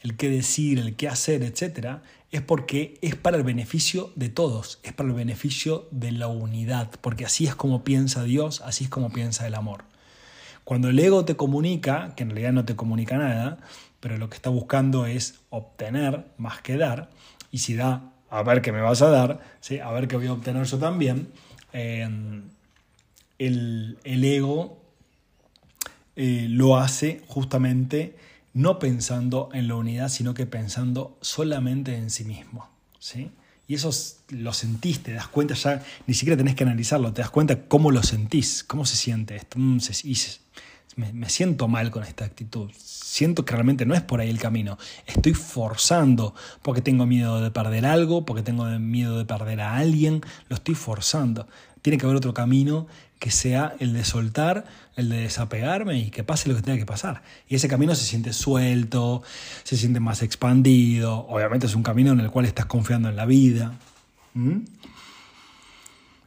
el 0.02 0.16
qué 0.16 0.30
decir, 0.30 0.78
el 0.78 0.96
qué 0.96 1.08
hacer, 1.08 1.42
etc., 1.42 1.98
es 2.30 2.42
porque 2.42 2.98
es 3.02 3.16
para 3.16 3.36
el 3.36 3.42
beneficio 3.42 4.12
de 4.14 4.28
todos, 4.28 4.78
es 4.84 4.92
para 4.92 5.08
el 5.08 5.14
beneficio 5.14 5.88
de 5.90 6.12
la 6.12 6.28
unidad, 6.28 6.90
porque 7.00 7.24
así 7.24 7.46
es 7.46 7.56
como 7.56 7.82
piensa 7.82 8.22
Dios, 8.22 8.62
así 8.64 8.84
es 8.84 8.90
como 8.90 9.10
piensa 9.10 9.46
el 9.46 9.54
amor. 9.56 9.84
Cuando 10.62 10.88
el 10.88 10.98
ego 10.98 11.24
te 11.24 11.36
comunica, 11.36 12.14
que 12.14 12.22
en 12.22 12.30
realidad 12.30 12.52
no 12.52 12.64
te 12.64 12.76
comunica 12.76 13.18
nada, 13.18 13.58
pero 13.98 14.16
lo 14.16 14.30
que 14.30 14.36
está 14.36 14.48
buscando 14.48 15.06
es 15.06 15.40
obtener 15.50 16.24
más 16.38 16.62
que 16.62 16.76
dar, 16.76 17.10
y 17.50 17.58
si 17.58 17.74
da, 17.74 18.12
a 18.30 18.44
ver 18.44 18.62
qué 18.62 18.70
me 18.70 18.80
vas 18.80 19.02
a 19.02 19.10
dar, 19.10 19.40
¿sí? 19.60 19.80
a 19.80 19.90
ver 19.90 20.06
qué 20.06 20.16
voy 20.16 20.28
a 20.28 20.32
obtener 20.32 20.64
yo 20.64 20.78
también, 20.78 21.32
eh, 21.72 22.08
el, 23.40 23.98
ego 24.04 24.78
eh, 26.14 26.46
lo 26.48 26.76
hace 26.76 27.22
justamente 27.26 28.16
no 28.52 28.78
pensando 28.78 29.48
en 29.52 29.68
la 29.68 29.76
unidad, 29.76 30.08
sino 30.08 30.34
que 30.34 30.46
pensando 30.46 31.16
solamente 31.20 31.96
en 31.96 32.10
sí 32.10 32.24
mismo. 32.24 32.68
¿sí? 32.98 33.30
Y 33.66 33.74
eso 33.74 33.90
lo 34.30 34.52
sentís, 34.52 35.02
te 35.02 35.12
das 35.12 35.28
cuenta 35.28 35.54
ya, 35.54 35.82
ni 36.06 36.14
siquiera 36.14 36.36
tenés 36.36 36.54
que 36.54 36.64
analizarlo, 36.64 37.12
te 37.12 37.22
das 37.22 37.30
cuenta 37.30 37.66
cómo 37.66 37.90
lo 37.90 38.02
sentís, 38.02 38.62
cómo 38.64 38.84
se 38.84 38.96
siente 38.96 39.36
esto. 39.36 39.58
Mm, 39.58 39.78
me, 40.96 41.12
me, 41.12 41.28
siento 41.30 41.68
mal 41.68 41.90
con 41.90 42.02
esta 42.02 42.24
actitud, 42.24 42.70
siento 42.76 43.44
que 43.44 43.54
realmente 43.54 43.86
no 43.86 43.94
es 43.94 44.02
por 44.02 44.20
ahí 44.20 44.28
el 44.28 44.40
camino, 44.40 44.76
estoy 45.06 45.34
forzando 45.34 46.34
porque 46.62 46.82
tengo 46.82 47.06
miedo 47.06 47.40
de 47.40 47.52
perder 47.52 47.86
algo, 47.86 48.26
porque 48.26 48.42
tengo 48.42 48.64
miedo 48.80 49.16
de 49.16 49.24
perder 49.24 49.60
a 49.60 49.76
alguien, 49.76 50.20
lo 50.48 50.56
estoy 50.56 50.74
forzando. 50.74 51.46
Tiene 51.82 51.98
que 51.98 52.06
haber 52.06 52.16
otro 52.16 52.34
camino 52.34 52.86
que 53.18 53.30
sea 53.30 53.74
el 53.78 53.92
de 53.92 54.04
soltar, 54.04 54.66
el 54.96 55.10
de 55.10 55.18
desapegarme 55.18 55.98
y 55.98 56.10
que 56.10 56.24
pase 56.24 56.48
lo 56.48 56.56
que 56.56 56.62
tenga 56.62 56.78
que 56.78 56.86
pasar. 56.86 57.22
Y 57.48 57.54
ese 57.54 57.68
camino 57.68 57.94
se 57.94 58.04
siente 58.04 58.32
suelto, 58.32 59.22
se 59.62 59.76
siente 59.76 60.00
más 60.00 60.22
expandido, 60.22 61.26
obviamente 61.28 61.66
es 61.66 61.74
un 61.74 61.82
camino 61.82 62.12
en 62.12 62.20
el 62.20 62.30
cual 62.30 62.46
estás 62.46 62.66
confiando 62.66 63.08
en 63.08 63.16
la 63.16 63.26
vida. 63.26 63.74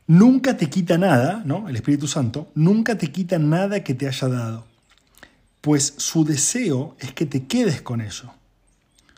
Nunca 0.06 0.58
te 0.58 0.70
quita 0.70 0.98
nada, 0.98 1.42
¿no? 1.46 1.68
El 1.68 1.76
Espíritu 1.76 2.08
Santo, 2.08 2.52
nunca 2.54 2.98
te 2.98 3.12
quita 3.12 3.40
nada 3.40 3.84
que 3.84 3.94
te 3.94 4.08
haya 4.08 4.28
dado, 4.28 4.66
pues 5.62 5.96
su 5.98 6.26
deseo 6.26 6.96
es 7.00 7.14
que 7.14 7.26
te 7.26 7.46
quedes 7.46 7.82
con 7.82 8.02
eso. 8.02 8.34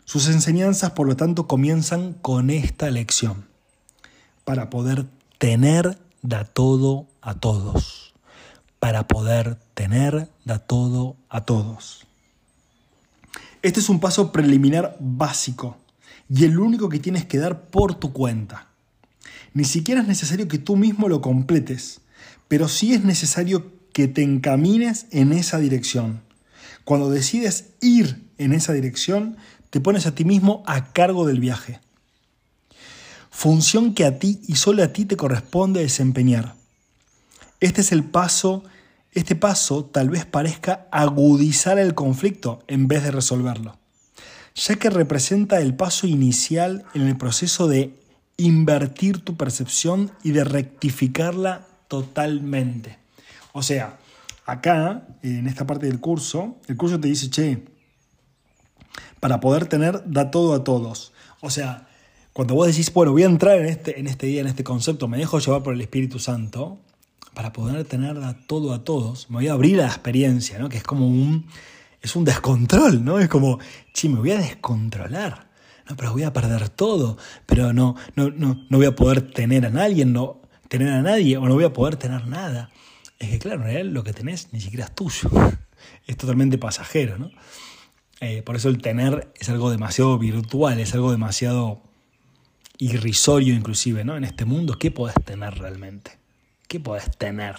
Sus 0.04 0.28
enseñanzas, 0.28 0.92
por 0.92 1.08
lo 1.08 1.16
tanto, 1.16 1.48
comienzan 1.48 2.14
con 2.14 2.48
esta 2.48 2.90
lección, 2.90 3.44
para 4.44 4.70
poder 4.70 5.06
tener 5.38 5.98
da 6.26 6.44
todo 6.44 7.06
a 7.20 7.34
todos. 7.34 8.14
Para 8.78 9.06
poder 9.06 9.58
tener, 9.74 10.28
da 10.44 10.58
todo 10.58 11.16
a 11.28 11.44
todos. 11.44 12.06
Este 13.62 13.80
es 13.80 13.88
un 13.88 14.00
paso 14.00 14.32
preliminar 14.32 14.96
básico 15.00 15.76
y 16.28 16.44
el 16.44 16.58
único 16.58 16.88
que 16.88 16.98
tienes 16.98 17.24
que 17.24 17.38
dar 17.38 17.66
por 17.68 17.94
tu 17.94 18.12
cuenta. 18.12 18.68
Ni 19.54 19.64
siquiera 19.64 20.02
es 20.02 20.08
necesario 20.08 20.48
que 20.48 20.58
tú 20.58 20.76
mismo 20.76 21.08
lo 21.08 21.20
completes, 21.20 22.00
pero 22.48 22.68
sí 22.68 22.92
es 22.92 23.04
necesario 23.04 23.72
que 23.92 24.08
te 24.08 24.22
encamines 24.22 25.06
en 25.10 25.32
esa 25.32 25.58
dirección. 25.58 26.20
Cuando 26.84 27.08
decides 27.08 27.70
ir 27.80 28.28
en 28.38 28.52
esa 28.52 28.72
dirección, 28.72 29.36
te 29.70 29.80
pones 29.80 30.06
a 30.06 30.14
ti 30.14 30.24
mismo 30.24 30.62
a 30.66 30.92
cargo 30.92 31.26
del 31.26 31.40
viaje. 31.40 31.80
Función 33.36 33.92
que 33.92 34.06
a 34.06 34.18
ti 34.18 34.40
y 34.48 34.56
solo 34.56 34.82
a 34.82 34.94
ti 34.94 35.04
te 35.04 35.18
corresponde 35.18 35.82
desempeñar. 35.82 36.54
Este 37.60 37.82
es 37.82 37.92
el 37.92 38.02
paso, 38.02 38.64
este 39.12 39.36
paso 39.36 39.84
tal 39.84 40.08
vez 40.08 40.24
parezca 40.24 40.88
agudizar 40.90 41.78
el 41.78 41.94
conflicto 41.94 42.64
en 42.66 42.88
vez 42.88 43.02
de 43.02 43.10
resolverlo, 43.10 43.76
ya 44.54 44.76
que 44.76 44.88
representa 44.88 45.60
el 45.60 45.74
paso 45.74 46.06
inicial 46.06 46.86
en 46.94 47.02
el 47.02 47.18
proceso 47.18 47.68
de 47.68 48.00
invertir 48.38 49.22
tu 49.22 49.36
percepción 49.36 50.12
y 50.24 50.30
de 50.30 50.44
rectificarla 50.44 51.66
totalmente. 51.88 52.96
O 53.52 53.62
sea, 53.62 53.98
acá, 54.46 55.08
en 55.20 55.46
esta 55.46 55.66
parte 55.66 55.84
del 55.84 56.00
curso, 56.00 56.56
el 56.68 56.78
curso 56.78 56.98
te 56.98 57.08
dice, 57.08 57.28
che, 57.28 57.66
para 59.20 59.40
poder 59.40 59.66
tener, 59.66 60.02
da 60.06 60.30
todo 60.30 60.54
a 60.54 60.64
todos. 60.64 61.12
O 61.42 61.50
sea, 61.50 61.85
cuando 62.36 62.54
vos 62.54 62.66
decís, 62.66 62.92
bueno, 62.92 63.12
voy 63.12 63.22
a 63.22 63.26
entrar 63.26 63.58
en 63.60 63.64
este, 63.64 63.98
en 63.98 64.06
este 64.06 64.26
día, 64.26 64.42
en 64.42 64.46
este 64.46 64.62
concepto, 64.62 65.08
me 65.08 65.16
dejo 65.16 65.38
llevar 65.38 65.62
por 65.62 65.72
el 65.72 65.80
Espíritu 65.80 66.18
Santo, 66.18 66.78
para 67.32 67.50
poder 67.54 67.86
tener 67.86 68.18
todo 68.46 68.74
a 68.74 68.84
todos, 68.84 69.30
me 69.30 69.36
voy 69.36 69.48
a 69.48 69.54
abrir 69.54 69.80
a 69.80 69.84
la 69.84 69.88
experiencia, 69.88 70.58
¿no? 70.58 70.68
Que 70.68 70.76
es 70.76 70.82
como 70.82 71.08
un, 71.08 71.46
es 72.02 72.14
un 72.14 72.26
descontrol, 72.26 73.02
¿no? 73.02 73.20
Es 73.20 73.30
como, 73.30 73.58
sí, 73.94 74.10
me 74.10 74.18
voy 74.18 74.32
a 74.32 74.36
descontrolar, 74.36 75.48
no, 75.88 75.96
pero 75.96 76.12
voy 76.12 76.24
a 76.24 76.34
perder 76.34 76.68
todo, 76.68 77.16
pero 77.46 77.72
no, 77.72 77.96
no, 78.16 78.28
no, 78.28 78.66
no 78.68 78.76
voy 78.76 78.86
a 78.86 78.94
poder 78.94 79.32
tener 79.32 79.64
a 79.64 79.70
nadie, 79.70 80.04
no, 80.04 80.42
tener 80.68 80.90
a 80.90 81.00
nadie, 81.00 81.38
o 81.38 81.48
no 81.48 81.54
voy 81.54 81.64
a 81.64 81.72
poder 81.72 81.96
tener 81.96 82.26
nada. 82.26 82.68
Es 83.18 83.30
que 83.30 83.38
claro, 83.38 83.62
en 83.62 83.68
realidad 83.68 83.94
lo 83.94 84.04
que 84.04 84.12
tenés 84.12 84.52
ni 84.52 84.60
siquiera 84.60 84.84
es 84.84 84.94
tuyo, 84.94 85.30
es 86.06 86.18
totalmente 86.18 86.58
pasajero, 86.58 87.16
¿no? 87.16 87.30
Eh, 88.20 88.42
por 88.42 88.56
eso 88.56 88.68
el 88.68 88.82
tener 88.82 89.32
es 89.40 89.48
algo 89.48 89.70
demasiado 89.70 90.18
virtual, 90.18 90.78
es 90.80 90.92
algo 90.92 91.10
demasiado 91.12 91.86
irrisorio 92.78 93.54
inclusive, 93.54 94.04
¿no? 94.04 94.16
En 94.16 94.24
este 94.24 94.44
mundo, 94.44 94.78
¿qué 94.78 94.90
podés 94.90 95.16
tener 95.24 95.54
realmente? 95.54 96.18
¿Qué 96.68 96.80
podés 96.80 97.10
tener? 97.16 97.56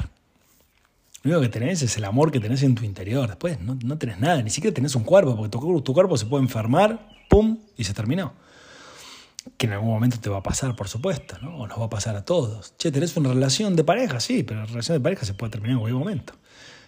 Lo 1.24 1.32
único 1.32 1.42
que 1.42 1.60
tenés 1.60 1.82
es 1.82 1.98
el 1.98 2.06
amor 2.06 2.32
que 2.32 2.40
tenés 2.40 2.64
en 2.64 2.76
tu 2.76 2.84
interior. 2.86 3.28
Después 3.28 3.60
no, 3.60 3.78
no 3.84 3.98
tenés 3.98 4.20
nada, 4.20 4.42
ni 4.42 4.50
siquiera 4.50 4.74
tenés 4.74 4.96
un 4.96 5.04
cuerpo, 5.04 5.36
porque 5.36 5.50
tu, 5.50 5.82
tu 5.82 5.94
cuerpo 5.94 6.18
se 6.18 6.26
puede 6.26 6.44
enfermar, 6.44 7.10
¡pum! 7.30 7.58
y 7.76 7.84
se 7.84 7.94
terminó. 7.94 8.34
Que 9.58 9.66
en 9.66 9.74
algún 9.74 9.90
momento 9.90 10.20
te 10.20 10.30
va 10.30 10.38
a 10.38 10.44
pasar, 10.44 10.76
por 10.76 10.88
supuesto, 10.88 11.38
¿no? 11.42 11.58
O 11.58 11.68
nos 11.68 11.80
va 11.80 11.86
a 11.86 11.90
pasar 11.90 12.16
a 12.16 12.24
todos. 12.24 12.76
Che, 12.78 12.92
tenés 12.92 13.16
una 13.18 13.30
relación 13.30 13.76
de 13.76 13.84
pareja, 13.84 14.20
sí, 14.20 14.44
pero 14.44 14.62
la 14.62 14.66
relación 14.68 14.98
de 14.98 15.02
pareja 15.02 15.26
se 15.26 15.34
puede 15.34 15.52
terminar 15.52 15.74
en 15.74 15.80
cualquier 15.80 16.00
momento. 16.00 16.34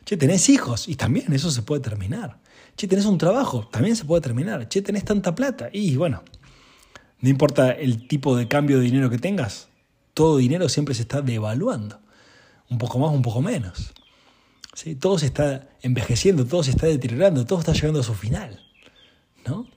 Che, 0.05 0.17
tenés 0.17 0.49
hijos, 0.49 0.87
y 0.87 0.95
también 0.95 1.31
eso 1.33 1.49
se 1.51 1.61
puede 1.61 1.81
terminar. 1.81 2.37
Che, 2.75 2.87
tenés 2.87 3.05
un 3.05 3.17
trabajo, 3.17 3.67
también 3.71 3.95
se 3.95 4.05
puede 4.05 4.21
terminar. 4.21 4.67
Che, 4.67 4.81
tenés 4.81 5.05
tanta 5.05 5.33
plata, 5.35 5.69
y 5.71 5.95
bueno, 5.95 6.23
no 7.21 7.29
importa 7.29 7.71
el 7.71 8.07
tipo 8.07 8.35
de 8.35 8.47
cambio 8.47 8.77
de 8.77 8.85
dinero 8.85 9.09
que 9.09 9.17
tengas, 9.17 9.67
todo 10.13 10.37
dinero 10.37 10.69
siempre 10.69 10.95
se 10.95 11.01
está 11.01 11.21
devaluando. 11.21 11.99
Un 12.69 12.77
poco 12.77 12.99
más, 12.99 13.11
un 13.11 13.21
poco 13.21 13.41
menos. 13.41 13.93
¿Sí? 14.73 14.95
Todo 14.95 15.17
se 15.17 15.25
está 15.25 15.69
envejeciendo, 15.81 16.45
todo 16.45 16.63
se 16.63 16.71
está 16.71 16.87
deteriorando, 16.87 17.45
todo 17.45 17.59
está 17.59 17.73
llegando 17.73 17.99
a 17.99 18.03
su 18.03 18.13
final. 18.13 18.61
¿no? 19.45 19.67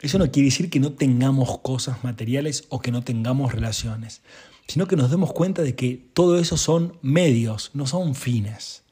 Eso 0.00 0.18
no 0.18 0.30
quiere 0.30 0.46
decir 0.46 0.70
que 0.70 0.80
no 0.80 0.92
tengamos 0.92 1.58
cosas 1.60 2.02
materiales 2.02 2.64
o 2.68 2.80
que 2.80 2.90
no 2.90 3.02
tengamos 3.02 3.52
relaciones, 3.52 4.22
sino 4.66 4.86
que 4.86 4.96
nos 4.96 5.10
demos 5.10 5.32
cuenta 5.32 5.62
de 5.62 5.76
que 5.76 6.10
todo 6.12 6.38
eso 6.38 6.56
son 6.56 6.98
medios, 7.02 7.70
no 7.74 7.86
son 7.86 8.14
fines. 8.14 8.82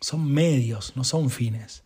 Son 0.00 0.26
medios, 0.26 0.92
no 0.96 1.04
son 1.04 1.28
fines. 1.28 1.82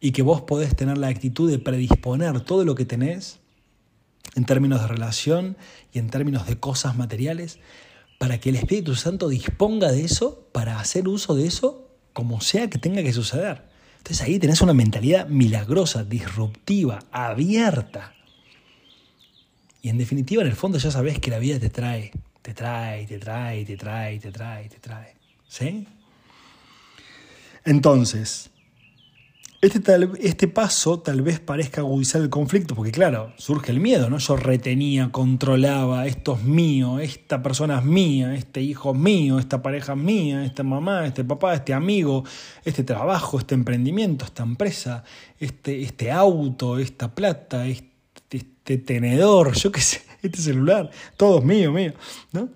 Y 0.00 0.10
que 0.10 0.22
vos 0.22 0.42
podés 0.42 0.74
tener 0.74 0.98
la 0.98 1.08
actitud 1.08 1.48
de 1.50 1.60
predisponer 1.60 2.40
todo 2.40 2.64
lo 2.64 2.74
que 2.74 2.84
tenés 2.84 3.41
en 4.34 4.44
términos 4.44 4.80
de 4.80 4.88
relación 4.88 5.56
y 5.92 5.98
en 5.98 6.08
términos 6.08 6.46
de 6.46 6.58
cosas 6.58 6.96
materiales, 6.96 7.58
para 8.18 8.38
que 8.38 8.50
el 8.50 8.56
Espíritu 8.56 8.94
Santo 8.94 9.28
disponga 9.28 9.90
de 9.90 10.04
eso, 10.04 10.48
para 10.52 10.78
hacer 10.78 11.08
uso 11.08 11.34
de 11.34 11.46
eso, 11.46 11.88
como 12.12 12.40
sea 12.40 12.70
que 12.70 12.78
tenga 12.78 13.02
que 13.02 13.12
suceder. 13.12 13.62
Entonces 13.98 14.22
ahí 14.22 14.38
tenés 14.38 14.60
una 14.60 14.74
mentalidad 14.74 15.28
milagrosa, 15.28 16.04
disruptiva, 16.04 17.00
abierta. 17.10 18.14
Y 19.82 19.88
en 19.88 19.98
definitiva, 19.98 20.42
en 20.42 20.48
el 20.48 20.54
fondo 20.54 20.78
ya 20.78 20.90
sabes 20.90 21.18
que 21.18 21.30
la 21.30 21.38
vida 21.38 21.58
te 21.58 21.68
trae, 21.68 22.12
te 22.42 22.54
trae, 22.54 23.06
te 23.06 23.18
trae, 23.18 23.64
te 23.64 23.76
trae, 23.76 24.20
te 24.20 24.30
trae, 24.30 24.68
te 24.68 24.78
trae. 24.78 25.16
¿Sí? 25.48 25.86
Entonces, 27.64 28.51
este, 29.62 29.78
tal, 29.78 30.12
este 30.20 30.48
paso 30.48 30.98
tal 30.98 31.22
vez 31.22 31.38
parezca 31.38 31.82
agudizar 31.82 32.20
el 32.20 32.30
conflicto, 32.30 32.74
porque 32.74 32.90
claro, 32.90 33.32
surge 33.36 33.70
el 33.70 33.78
miedo, 33.78 34.10
¿no? 34.10 34.18
Yo 34.18 34.36
retenía, 34.36 35.10
controlaba, 35.12 36.06
esto 36.06 36.34
es 36.34 36.42
mío, 36.42 36.98
esta 36.98 37.44
persona 37.44 37.78
es 37.78 37.84
mía, 37.84 38.34
este 38.34 38.60
hijo 38.60 38.92
es 38.92 38.98
mío, 38.98 39.38
esta 39.38 39.62
pareja 39.62 39.92
es 39.92 39.98
mía, 40.00 40.44
esta 40.44 40.64
mamá, 40.64 41.06
este 41.06 41.22
papá, 41.22 41.54
este 41.54 41.72
amigo, 41.72 42.24
este 42.64 42.82
trabajo, 42.82 43.38
este 43.38 43.54
emprendimiento, 43.54 44.24
esta 44.24 44.42
empresa, 44.42 45.04
este, 45.38 45.82
este 45.82 46.10
auto, 46.10 46.80
esta 46.80 47.14
plata, 47.14 47.64
este, 47.66 47.92
este 48.32 48.78
tenedor, 48.78 49.54
yo 49.54 49.70
qué 49.70 49.80
sé, 49.80 50.02
este 50.22 50.42
celular, 50.42 50.90
todo 51.16 51.38
es 51.38 51.44
mío, 51.44 51.70
mío, 51.70 51.92
¿no? 52.32 52.48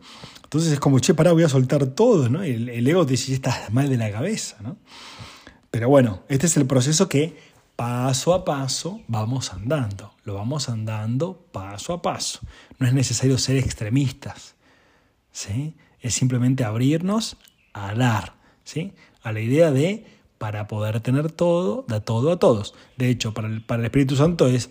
Entonces 0.43 0.73
es 0.73 0.81
como, 0.81 0.99
che, 0.99 1.15
pará, 1.15 1.31
voy 1.31 1.45
a 1.45 1.49
soltar 1.49 1.87
todo, 1.87 2.29
¿no? 2.29 2.43
El, 2.43 2.87
ego 2.87 3.05
te 3.07 3.13
dice, 3.13 3.33
estás 3.33 3.73
mal 3.73 3.89
de 3.89 3.97
la 3.97 4.11
cabeza, 4.11 4.57
¿no? 4.61 4.77
Pero 5.77 5.91
bueno, 5.91 6.23
este 6.31 6.47
es 6.47 6.57
el 6.57 6.67
proceso 6.67 7.07
que 7.07 7.37
paso 7.77 8.33
a 8.33 8.47
paso 8.47 9.03
vamos 9.09 9.53
andando. 9.53 10.15
Lo 10.25 10.33
vamos 10.33 10.71
andando 10.71 11.45
paso 11.53 11.93
a 11.93 12.01
paso. 12.01 12.41
No 12.79 12.87
es 12.87 12.95
necesario 12.95 13.37
ser 13.37 13.59
extremistas. 13.59 14.55
¿sí? 15.33 15.75
Es 16.01 16.15
simplemente 16.15 16.65
abrirnos 16.65 17.37
a 17.75 17.95
dar. 17.95 18.37
¿sí? 18.65 18.95
A 19.23 19.33
la 19.33 19.41
idea 19.41 19.71
de 19.71 20.07
para 20.39 20.67
poder 20.67 21.01
tener 21.01 21.31
todo, 21.31 21.85
da 21.87 22.01
todo 22.01 22.33
a 22.33 22.39
todos. 22.39 22.73
De 22.97 23.11
hecho, 23.11 23.35
para 23.35 23.49
el, 23.49 23.63
para 23.63 23.81
el 23.81 23.85
Espíritu 23.85 24.17
Santo 24.17 24.49
es 24.49 24.71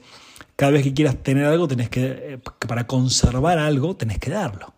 cada 0.55 0.71
vez 0.71 0.81
que 0.81 0.95
quieras 0.95 1.21
tener 1.21 1.45
algo, 1.45 1.67
tenés 1.67 1.89
que, 1.89 2.03
eh, 2.03 2.39
para 2.67 2.87
conservar 2.87 3.59
algo, 3.59 3.95
tenés 3.95 4.17
que 4.17 4.31
darlo. 4.31 4.73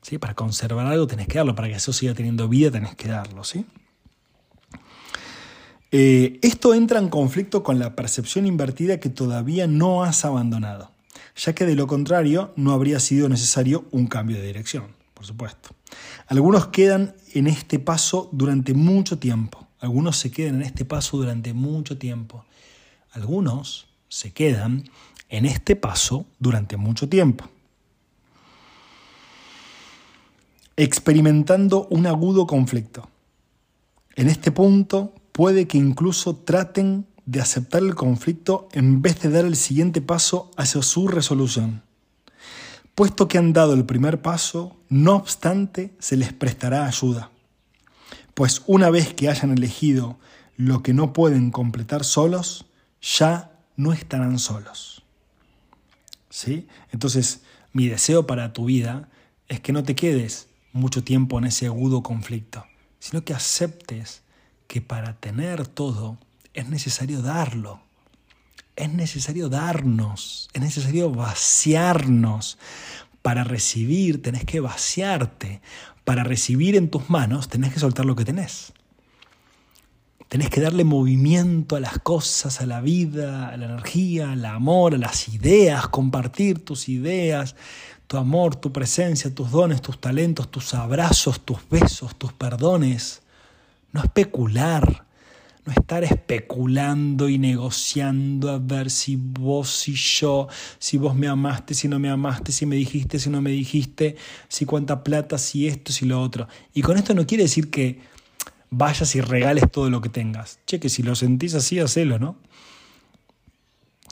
¿sí? 0.00 0.16
Para 0.16 0.34
conservar 0.34 0.86
algo 0.86 1.08
tenés 1.08 1.26
que 1.26 1.38
darlo, 1.38 1.56
para 1.56 1.66
que 1.66 1.74
eso 1.74 1.92
siga 1.92 2.14
teniendo 2.14 2.48
vida 2.48 2.70
tenés 2.70 2.94
que 2.94 3.08
darlo. 3.08 3.42
¿sí? 3.42 3.66
Eh, 5.92 6.38
esto 6.42 6.72
entra 6.72 7.00
en 7.00 7.08
conflicto 7.08 7.64
con 7.64 7.80
la 7.80 7.96
percepción 7.96 8.46
invertida 8.46 9.00
que 9.00 9.08
todavía 9.08 9.66
no 9.66 10.04
has 10.04 10.24
abandonado, 10.24 10.92
ya 11.34 11.52
que 11.52 11.66
de 11.66 11.74
lo 11.74 11.88
contrario 11.88 12.52
no 12.54 12.72
habría 12.72 13.00
sido 13.00 13.28
necesario 13.28 13.86
un 13.90 14.06
cambio 14.06 14.36
de 14.36 14.46
dirección, 14.46 14.84
por 15.14 15.26
supuesto. 15.26 15.70
Algunos 16.28 16.68
quedan 16.68 17.16
en 17.34 17.48
este 17.48 17.80
paso 17.80 18.28
durante 18.30 18.72
mucho 18.72 19.18
tiempo, 19.18 19.66
algunos 19.80 20.16
se 20.16 20.30
quedan 20.30 20.56
en 20.56 20.62
este 20.62 20.84
paso 20.84 21.16
durante 21.16 21.54
mucho 21.54 21.98
tiempo, 21.98 22.44
algunos 23.10 23.88
se 24.08 24.32
quedan 24.32 24.84
en 25.28 25.44
este 25.44 25.74
paso 25.74 26.26
durante 26.38 26.76
mucho 26.76 27.08
tiempo. 27.08 27.48
Experimentando 30.76 31.88
un 31.90 32.06
agudo 32.06 32.46
conflicto. 32.46 33.08
En 34.16 34.28
este 34.28 34.50
punto 34.50 35.14
puede 35.40 35.66
que 35.66 35.78
incluso 35.78 36.36
traten 36.36 37.06
de 37.24 37.40
aceptar 37.40 37.80
el 37.80 37.94
conflicto 37.94 38.68
en 38.72 39.00
vez 39.00 39.22
de 39.22 39.30
dar 39.30 39.46
el 39.46 39.56
siguiente 39.56 40.02
paso 40.02 40.50
hacia 40.58 40.82
su 40.82 41.08
resolución. 41.08 41.82
Puesto 42.94 43.26
que 43.26 43.38
han 43.38 43.54
dado 43.54 43.72
el 43.72 43.86
primer 43.86 44.20
paso, 44.20 44.76
no 44.90 45.16
obstante, 45.16 45.94
se 45.98 46.18
les 46.18 46.34
prestará 46.34 46.84
ayuda. 46.84 47.30
Pues 48.34 48.60
una 48.66 48.90
vez 48.90 49.14
que 49.14 49.30
hayan 49.30 49.50
elegido 49.50 50.18
lo 50.58 50.82
que 50.82 50.92
no 50.92 51.14
pueden 51.14 51.50
completar 51.50 52.04
solos, 52.04 52.66
ya 53.00 53.50
no 53.76 53.94
estarán 53.94 54.38
solos. 54.38 55.04
¿Sí? 56.28 56.68
Entonces, 56.92 57.40
mi 57.72 57.88
deseo 57.88 58.26
para 58.26 58.52
tu 58.52 58.66
vida 58.66 59.08
es 59.48 59.60
que 59.60 59.72
no 59.72 59.84
te 59.84 59.94
quedes 59.94 60.48
mucho 60.74 61.02
tiempo 61.02 61.38
en 61.38 61.46
ese 61.46 61.64
agudo 61.64 62.02
conflicto, 62.02 62.66
sino 62.98 63.24
que 63.24 63.32
aceptes 63.32 64.20
que 64.70 64.80
para 64.80 65.14
tener 65.14 65.66
todo 65.66 66.16
es 66.54 66.68
necesario 66.68 67.22
darlo. 67.22 67.80
Es 68.76 68.88
necesario 68.88 69.48
darnos, 69.48 70.48
es 70.52 70.62
necesario 70.62 71.10
vaciarnos. 71.10 72.56
Para 73.20 73.42
recibir 73.42 74.22
tenés 74.22 74.44
que 74.44 74.60
vaciarte. 74.60 75.60
Para 76.04 76.22
recibir 76.22 76.76
en 76.76 76.88
tus 76.88 77.10
manos 77.10 77.48
tenés 77.48 77.72
que 77.72 77.80
soltar 77.80 78.06
lo 78.06 78.14
que 78.14 78.24
tenés. 78.24 78.72
Tenés 80.28 80.50
que 80.50 80.60
darle 80.60 80.84
movimiento 80.84 81.74
a 81.74 81.80
las 81.80 81.98
cosas, 81.98 82.60
a 82.60 82.66
la 82.66 82.80
vida, 82.80 83.48
a 83.48 83.56
la 83.56 83.64
energía, 83.64 84.30
al 84.30 84.44
amor, 84.44 84.94
a 84.94 84.98
las 84.98 85.28
ideas, 85.28 85.88
compartir 85.88 86.64
tus 86.64 86.88
ideas, 86.88 87.56
tu 88.06 88.18
amor, 88.18 88.54
tu 88.54 88.72
presencia, 88.72 89.34
tus 89.34 89.50
dones, 89.50 89.82
tus 89.82 90.00
talentos, 90.00 90.48
tus 90.48 90.74
abrazos, 90.74 91.44
tus 91.44 91.58
besos, 91.68 92.16
tus 92.16 92.32
perdones 92.32 93.22
no 93.92 94.02
especular, 94.02 95.04
no 95.64 95.72
estar 95.72 96.04
especulando 96.04 97.28
y 97.28 97.38
negociando 97.38 98.50
a 98.50 98.58
ver 98.58 98.90
si 98.90 99.16
vos, 99.16 99.70
si 99.70 99.94
yo, 99.94 100.48
si 100.78 100.96
vos 100.96 101.14
me 101.14 101.28
amaste, 101.28 101.74
si 101.74 101.88
no 101.88 101.98
me 101.98 102.08
amaste, 102.08 102.52
si 102.52 102.66
me 102.66 102.76
dijiste, 102.76 103.18
si 103.18 103.30
no 103.30 103.40
me 103.42 103.50
dijiste, 103.50 104.16
si 104.48 104.64
cuánta 104.64 105.04
plata, 105.04 105.38
si 105.38 105.66
esto, 105.66 105.92
si 105.92 106.06
lo 106.06 106.20
otro. 106.20 106.48
Y 106.72 106.82
con 106.82 106.96
esto 106.96 107.14
no 107.14 107.26
quiere 107.26 107.44
decir 107.44 107.70
que 107.70 108.00
vayas 108.70 109.14
y 109.14 109.20
regales 109.20 109.70
todo 109.70 109.90
lo 109.90 110.00
que 110.00 110.08
tengas. 110.08 110.60
Che, 110.66 110.80
que 110.80 110.88
si 110.88 111.02
lo 111.02 111.14
sentís 111.14 111.54
así, 111.54 111.78
hacelo, 111.78 112.18
¿no? 112.18 112.36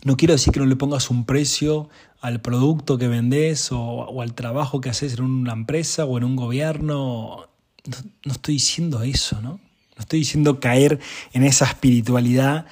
No 0.04 0.16
quiero 0.16 0.34
decir 0.34 0.52
que 0.52 0.60
no 0.60 0.66
le 0.66 0.76
pongas 0.76 1.10
un 1.10 1.24
precio 1.24 1.88
al 2.20 2.40
producto 2.40 2.98
que 2.98 3.08
vendés 3.08 3.70
o, 3.72 4.20
al 4.20 4.34
trabajo 4.34 4.80
que 4.80 4.90
haces 4.90 5.14
en 5.14 5.24
una 5.24 5.52
empresa 5.52 6.04
o 6.04 6.18
en 6.18 6.24
un 6.24 6.36
gobierno. 6.36 7.48
No, 7.84 7.96
no 8.24 8.32
estoy 8.32 8.54
diciendo 8.54 9.02
eso, 9.02 9.40
¿no? 9.40 9.60
No 9.98 10.02
estoy 10.02 10.20
diciendo 10.20 10.60
caer 10.60 11.00
en 11.32 11.42
esa 11.42 11.64
espiritualidad 11.64 12.66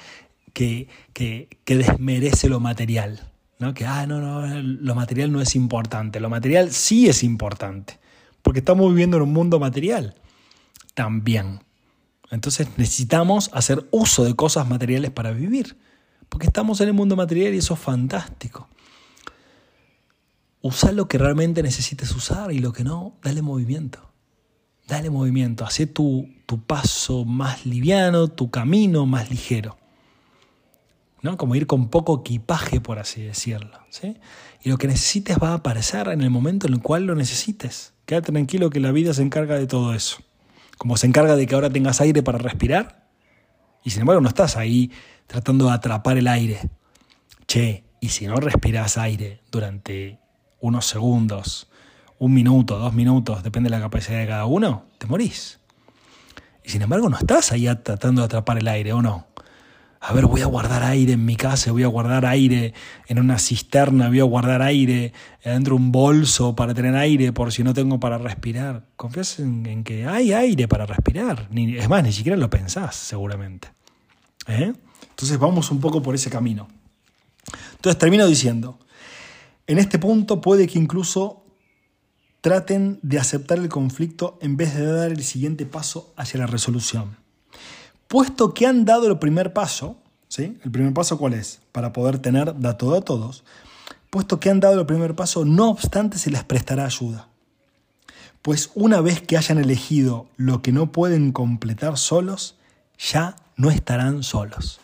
que, 0.53 0.87
que, 1.11 1.49
desmerece 1.65 2.47
lo 2.47 2.61
material. 2.61 3.29
¿no? 3.59 3.73
Que, 3.73 3.85
ah, 3.85 4.07
no, 4.07 4.21
no, 4.21 4.47
lo 4.61 4.95
material 4.95 5.33
no 5.33 5.41
es 5.41 5.53
importante. 5.53 6.21
Lo 6.21 6.29
material 6.29 6.71
sí 6.71 7.09
es 7.09 7.23
importante. 7.23 7.99
Porque 8.41 8.59
estamos 8.59 8.89
viviendo 8.89 9.17
en 9.17 9.23
un 9.23 9.33
mundo 9.33 9.59
material 9.59 10.15
también. 10.93 11.59
Entonces 12.31 12.69
necesitamos 12.77 13.49
hacer 13.53 13.85
uso 13.91 14.23
de 14.23 14.33
cosas 14.33 14.69
materiales 14.69 15.11
para 15.11 15.31
vivir. 15.31 15.77
Porque 16.29 16.47
estamos 16.47 16.79
en 16.79 16.87
el 16.87 16.93
mundo 16.93 17.17
material 17.17 17.53
y 17.53 17.57
eso 17.57 17.73
es 17.73 17.79
fantástico. 17.81 18.69
Usa 20.61 20.93
lo 20.93 21.09
que 21.09 21.17
realmente 21.17 21.61
necesites 21.61 22.15
usar 22.15 22.53
y 22.53 22.59
lo 22.59 22.71
que 22.71 22.85
no, 22.85 23.17
dale 23.21 23.41
movimiento. 23.41 24.13
Dale 24.87 25.09
movimiento, 25.09 25.65
hace 25.65 25.87
tu, 25.87 26.29
tu 26.47 26.63
paso 26.63 27.25
más 27.25 27.65
liviano, 27.65 28.29
tu 28.29 28.49
camino 28.49 29.05
más 29.05 29.29
ligero. 29.29 29.77
¿no? 31.21 31.37
Como 31.37 31.55
ir 31.55 31.67
con 31.67 31.89
poco 31.89 32.21
equipaje, 32.21 32.79
por 32.79 32.99
así 32.99 33.21
decirlo. 33.21 33.77
¿sí? 33.89 34.17
Y 34.63 34.69
lo 34.69 34.77
que 34.77 34.87
necesites 34.87 35.37
va 35.37 35.49
a 35.49 35.55
aparecer 35.55 36.07
en 36.07 36.21
el 36.21 36.29
momento 36.29 36.65
en 36.65 36.73
el 36.73 36.81
cual 36.81 37.05
lo 37.05 37.15
necesites. 37.15 37.93
Quédate 38.05 38.31
tranquilo 38.31 38.69
que 38.69 38.79
la 38.79 38.91
vida 38.91 39.13
se 39.13 39.21
encarga 39.21 39.55
de 39.55 39.67
todo 39.67 39.93
eso. 39.93 40.19
Como 40.77 40.95
se 40.95 41.05
encarga 41.05 41.35
de 41.35 41.45
que 41.45 41.53
ahora 41.53 41.69
tengas 41.69 41.99
aire 41.99 42.23
para 42.23 42.37
respirar. 42.37 43.09
Y 43.83 43.89
sin 43.89 44.01
embargo 44.01 44.21
no 44.21 44.29
estás 44.29 44.55
ahí 44.55 44.89
tratando 45.27 45.65
de 45.65 45.73
atrapar 45.73 46.17
el 46.17 46.27
aire. 46.27 46.61
Che, 47.45 47.83
y 47.99 48.09
si 48.09 48.25
no 48.25 48.37
respiras 48.37 48.97
aire 48.97 49.41
durante 49.51 50.19
unos 50.61 50.85
segundos, 50.85 51.69
un 52.19 52.33
minuto, 52.33 52.79
dos 52.79 52.93
minutos, 52.93 53.43
depende 53.43 53.69
de 53.69 53.75
la 53.75 53.81
capacidad 53.81 54.19
de 54.19 54.27
cada 54.27 54.45
uno, 54.45 54.85
te 54.97 55.07
morís. 55.07 55.59
Y 56.67 56.69
sin 56.69 56.81
embargo 56.81 57.07
no 57.07 57.17
estás 57.17 57.53
ahí 57.53 57.65
tratando 57.81 58.21
de 58.21 58.25
atrapar 58.25 58.57
el 58.57 58.67
aire, 58.67 58.91
¿o 58.91 59.01
no? 59.01 59.25
A 60.01 60.11
ver, 60.11 60.25
voy 60.25 60.41
a 60.41 60.47
guardar 60.47 60.83
aire 60.83 61.13
en 61.13 61.23
mi 61.23 61.37
casa, 61.37 61.71
voy 61.71 61.83
a 61.83 61.87
guardar 61.87 62.25
aire 62.25 62.73
en 63.07 63.19
una 63.19 63.39
cisterna, 63.39 64.09
voy 64.09 64.19
a 64.19 64.25
guardar 64.25 64.61
aire 64.61 65.13
dentro 65.45 65.75
de 65.75 65.81
un 65.81 65.93
bolso 65.93 66.57
para 66.57 66.73
tener 66.73 66.93
aire 66.97 67.31
por 67.31 67.53
si 67.53 67.63
no 67.63 67.73
tengo 67.73 68.01
para 68.01 68.17
respirar. 68.17 68.85
Confías 68.97 69.39
en, 69.39 69.85
que 69.85 70.05
hay 70.05 70.33
aire 70.33 70.67
para 70.67 70.85
respirar. 70.85 71.47
Ni, 71.51 71.77
es 71.77 71.87
más, 71.87 72.03
ni 72.03 72.11
siquiera 72.11 72.37
lo 72.37 72.49
pensás, 72.49 72.97
seguramente. 72.97 73.69
¿Eh? 74.47 74.73
Entonces 75.09 75.39
vamos 75.39 75.71
un 75.71 75.79
poco 75.79 76.01
por 76.01 76.15
ese 76.15 76.29
camino. 76.29 76.67
Entonces 77.75 77.97
termino 77.97 78.27
diciendo, 78.27 78.77
en 79.67 79.77
este 79.77 79.99
punto 79.99 80.41
puede 80.41 80.67
que 80.67 80.79
incluso 80.79 81.45
traten 82.41 82.99
de 83.01 83.19
aceptar 83.19 83.57
el 83.57 83.69
conflicto 83.69 84.37
en 84.41 84.57
vez 84.57 84.75
de 84.75 84.85
dar 84.85 85.11
el 85.11 85.23
siguiente 85.23 85.65
paso 85.65 86.13
hacia 86.15 86.39
la 86.39 86.47
resolución. 86.47 87.17
Puesto 88.07 88.53
que 88.53 88.65
han 88.65 88.85
dado 88.85 89.07
el 89.07 89.19
primer 89.19 89.53
paso, 89.53 89.97
¿sí? 90.27 90.57
¿El 90.63 90.71
primer 90.71 90.93
paso 90.93 91.17
cuál 91.17 91.33
es? 91.33 91.59
Para 91.71 91.93
poder 91.93 92.19
tener 92.19 92.59
da 92.59 92.77
todo 92.77 92.95
a 92.95 93.01
todos. 93.01 93.43
Puesto 94.09 94.39
que 94.39 94.49
han 94.49 94.59
dado 94.59 94.79
el 94.79 94.85
primer 94.85 95.15
paso, 95.15 95.43
no 95.43 95.69
obstante 95.69 96.17
se 96.17 96.31
les 96.31 96.43
prestará 96.43 96.85
ayuda. 96.85 97.27
Pues 98.41 98.71
una 98.75 99.01
vez 99.01 99.21
que 99.21 99.35
hayan 99.35 99.57
elegido 99.57 100.27
lo 100.37 100.61
que 100.61 100.71
no 100.71 100.91
pueden 100.93 101.33
completar 101.33 101.97
solos, 101.97 102.55
ya 102.97 103.35
no 103.57 103.69
estarán 103.69 104.23
solos. 104.23 104.79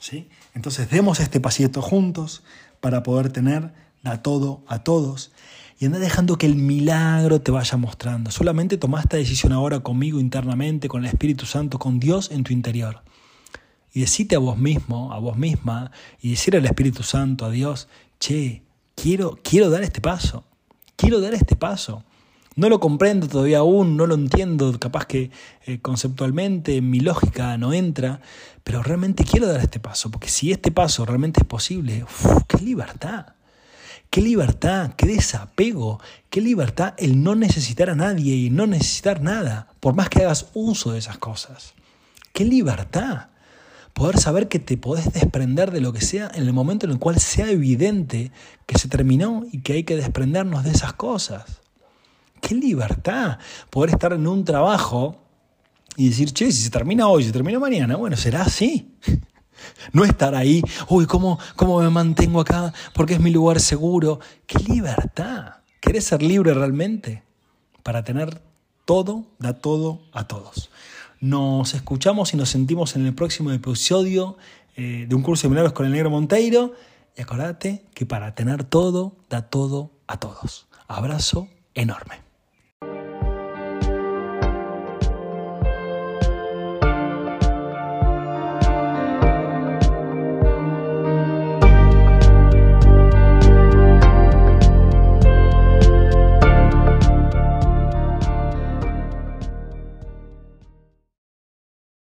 ¿Sí? 0.00 0.28
Entonces 0.54 0.90
demos 0.90 1.20
este 1.20 1.38
pasito 1.38 1.82
juntos 1.82 2.42
para 2.80 3.02
poder 3.02 3.30
tener 3.30 3.72
da 4.02 4.22
todo 4.22 4.62
a 4.66 4.82
todos 4.82 5.32
y 5.78 5.86
anda 5.86 5.98
dejando 5.98 6.36
que 6.38 6.46
el 6.46 6.56
milagro 6.56 7.40
te 7.40 7.52
vaya 7.52 7.76
mostrando. 7.76 8.30
Solamente 8.30 8.78
toma 8.78 9.00
esta 9.00 9.16
decisión 9.16 9.52
ahora 9.52 9.80
conmigo 9.80 10.18
internamente, 10.18 10.88
con 10.88 11.04
el 11.04 11.10
Espíritu 11.10 11.46
Santo, 11.46 11.78
con 11.78 12.00
Dios 12.00 12.30
en 12.32 12.42
tu 12.42 12.52
interior. 12.52 13.02
Y 13.92 14.00
decite 14.00 14.34
a 14.34 14.40
vos 14.40 14.58
mismo, 14.58 15.12
a 15.12 15.18
vos 15.18 15.36
misma, 15.36 15.92
y 16.20 16.30
decir 16.30 16.56
al 16.56 16.66
Espíritu 16.66 17.04
Santo, 17.04 17.44
a 17.44 17.50
Dios, 17.50 17.88
che, 18.18 18.62
quiero, 18.96 19.38
quiero 19.42 19.70
dar 19.70 19.84
este 19.84 20.00
paso, 20.00 20.44
quiero 20.96 21.20
dar 21.20 21.34
este 21.34 21.54
paso. 21.54 22.04
No 22.56 22.68
lo 22.68 22.80
comprendo 22.80 23.28
todavía 23.28 23.58
aún, 23.58 23.96
no 23.96 24.08
lo 24.08 24.16
entiendo, 24.16 24.76
capaz 24.80 25.06
que 25.06 25.30
eh, 25.64 25.78
conceptualmente 25.80 26.80
mi 26.82 26.98
lógica 26.98 27.56
no 27.56 27.72
entra, 27.72 28.20
pero 28.64 28.82
realmente 28.82 29.22
quiero 29.22 29.46
dar 29.46 29.60
este 29.60 29.78
paso, 29.78 30.10
porque 30.10 30.28
si 30.28 30.50
este 30.50 30.72
paso 30.72 31.06
realmente 31.06 31.40
es 31.40 31.46
posible, 31.46 32.04
qué 32.48 32.58
libertad. 32.58 33.37
Qué 34.10 34.22
libertad, 34.22 34.94
qué 34.96 35.06
desapego, 35.06 36.00
qué 36.30 36.40
libertad 36.40 36.94
el 36.96 37.22
no 37.22 37.34
necesitar 37.34 37.90
a 37.90 37.94
nadie 37.94 38.34
y 38.34 38.50
no 38.50 38.66
necesitar 38.66 39.20
nada, 39.20 39.68
por 39.80 39.94
más 39.94 40.08
que 40.08 40.22
hagas 40.22 40.46
uso 40.54 40.92
de 40.92 40.98
esas 40.98 41.18
cosas. 41.18 41.74
Qué 42.32 42.44
libertad. 42.44 43.28
Poder 43.92 44.18
saber 44.18 44.48
que 44.48 44.60
te 44.60 44.78
podés 44.78 45.12
desprender 45.12 45.72
de 45.72 45.80
lo 45.80 45.92
que 45.92 46.00
sea 46.00 46.30
en 46.32 46.44
el 46.44 46.52
momento 46.52 46.86
en 46.86 46.92
el 46.92 46.98
cual 46.98 47.18
sea 47.18 47.50
evidente 47.50 48.32
que 48.64 48.78
se 48.78 48.88
terminó 48.88 49.44
y 49.50 49.60
que 49.60 49.74
hay 49.74 49.84
que 49.84 49.96
desprendernos 49.96 50.64
de 50.64 50.70
esas 50.70 50.94
cosas. 50.94 51.60
Qué 52.40 52.54
libertad. 52.54 53.38
Poder 53.70 53.90
estar 53.90 54.12
en 54.12 54.26
un 54.26 54.44
trabajo 54.44 55.20
y 55.96 56.08
decir, 56.08 56.32
che, 56.32 56.52
si 56.52 56.62
se 56.62 56.70
termina 56.70 57.08
hoy, 57.08 57.24
se 57.24 57.32
termina 57.32 57.58
mañana, 57.58 57.96
bueno, 57.96 58.16
será 58.16 58.42
así. 58.42 58.94
No 59.92 60.04
estar 60.04 60.34
ahí, 60.34 60.62
uy, 60.88 61.06
¿cómo, 61.06 61.38
¿cómo 61.56 61.80
me 61.80 61.90
mantengo 61.90 62.40
acá? 62.40 62.72
Porque 62.94 63.14
es 63.14 63.20
mi 63.20 63.30
lugar 63.30 63.60
seguro. 63.60 64.20
¡Qué 64.46 64.58
libertad! 64.60 65.54
¿Querés 65.80 66.04
ser 66.04 66.22
libre 66.22 66.54
realmente? 66.54 67.22
Para 67.82 68.04
tener 68.04 68.42
todo, 68.84 69.26
da 69.38 69.54
todo 69.54 70.00
a 70.12 70.26
todos. 70.26 70.70
Nos 71.20 71.74
escuchamos 71.74 72.34
y 72.34 72.36
nos 72.36 72.50
sentimos 72.50 72.96
en 72.96 73.06
el 73.06 73.14
próximo 73.14 73.50
episodio 73.52 74.36
eh, 74.76 75.06
de 75.08 75.14
un 75.14 75.22
curso 75.22 75.44
de 75.44 75.50
milagros 75.50 75.72
con 75.72 75.86
el 75.86 75.92
negro 75.92 76.10
Monteiro. 76.10 76.74
Y 77.16 77.22
acordate 77.22 77.84
que 77.94 78.06
para 78.06 78.34
tener 78.34 78.64
todo, 78.64 79.16
da 79.28 79.42
todo 79.42 79.90
a 80.06 80.20
todos. 80.20 80.68
Abrazo 80.86 81.48
enorme. 81.74 82.27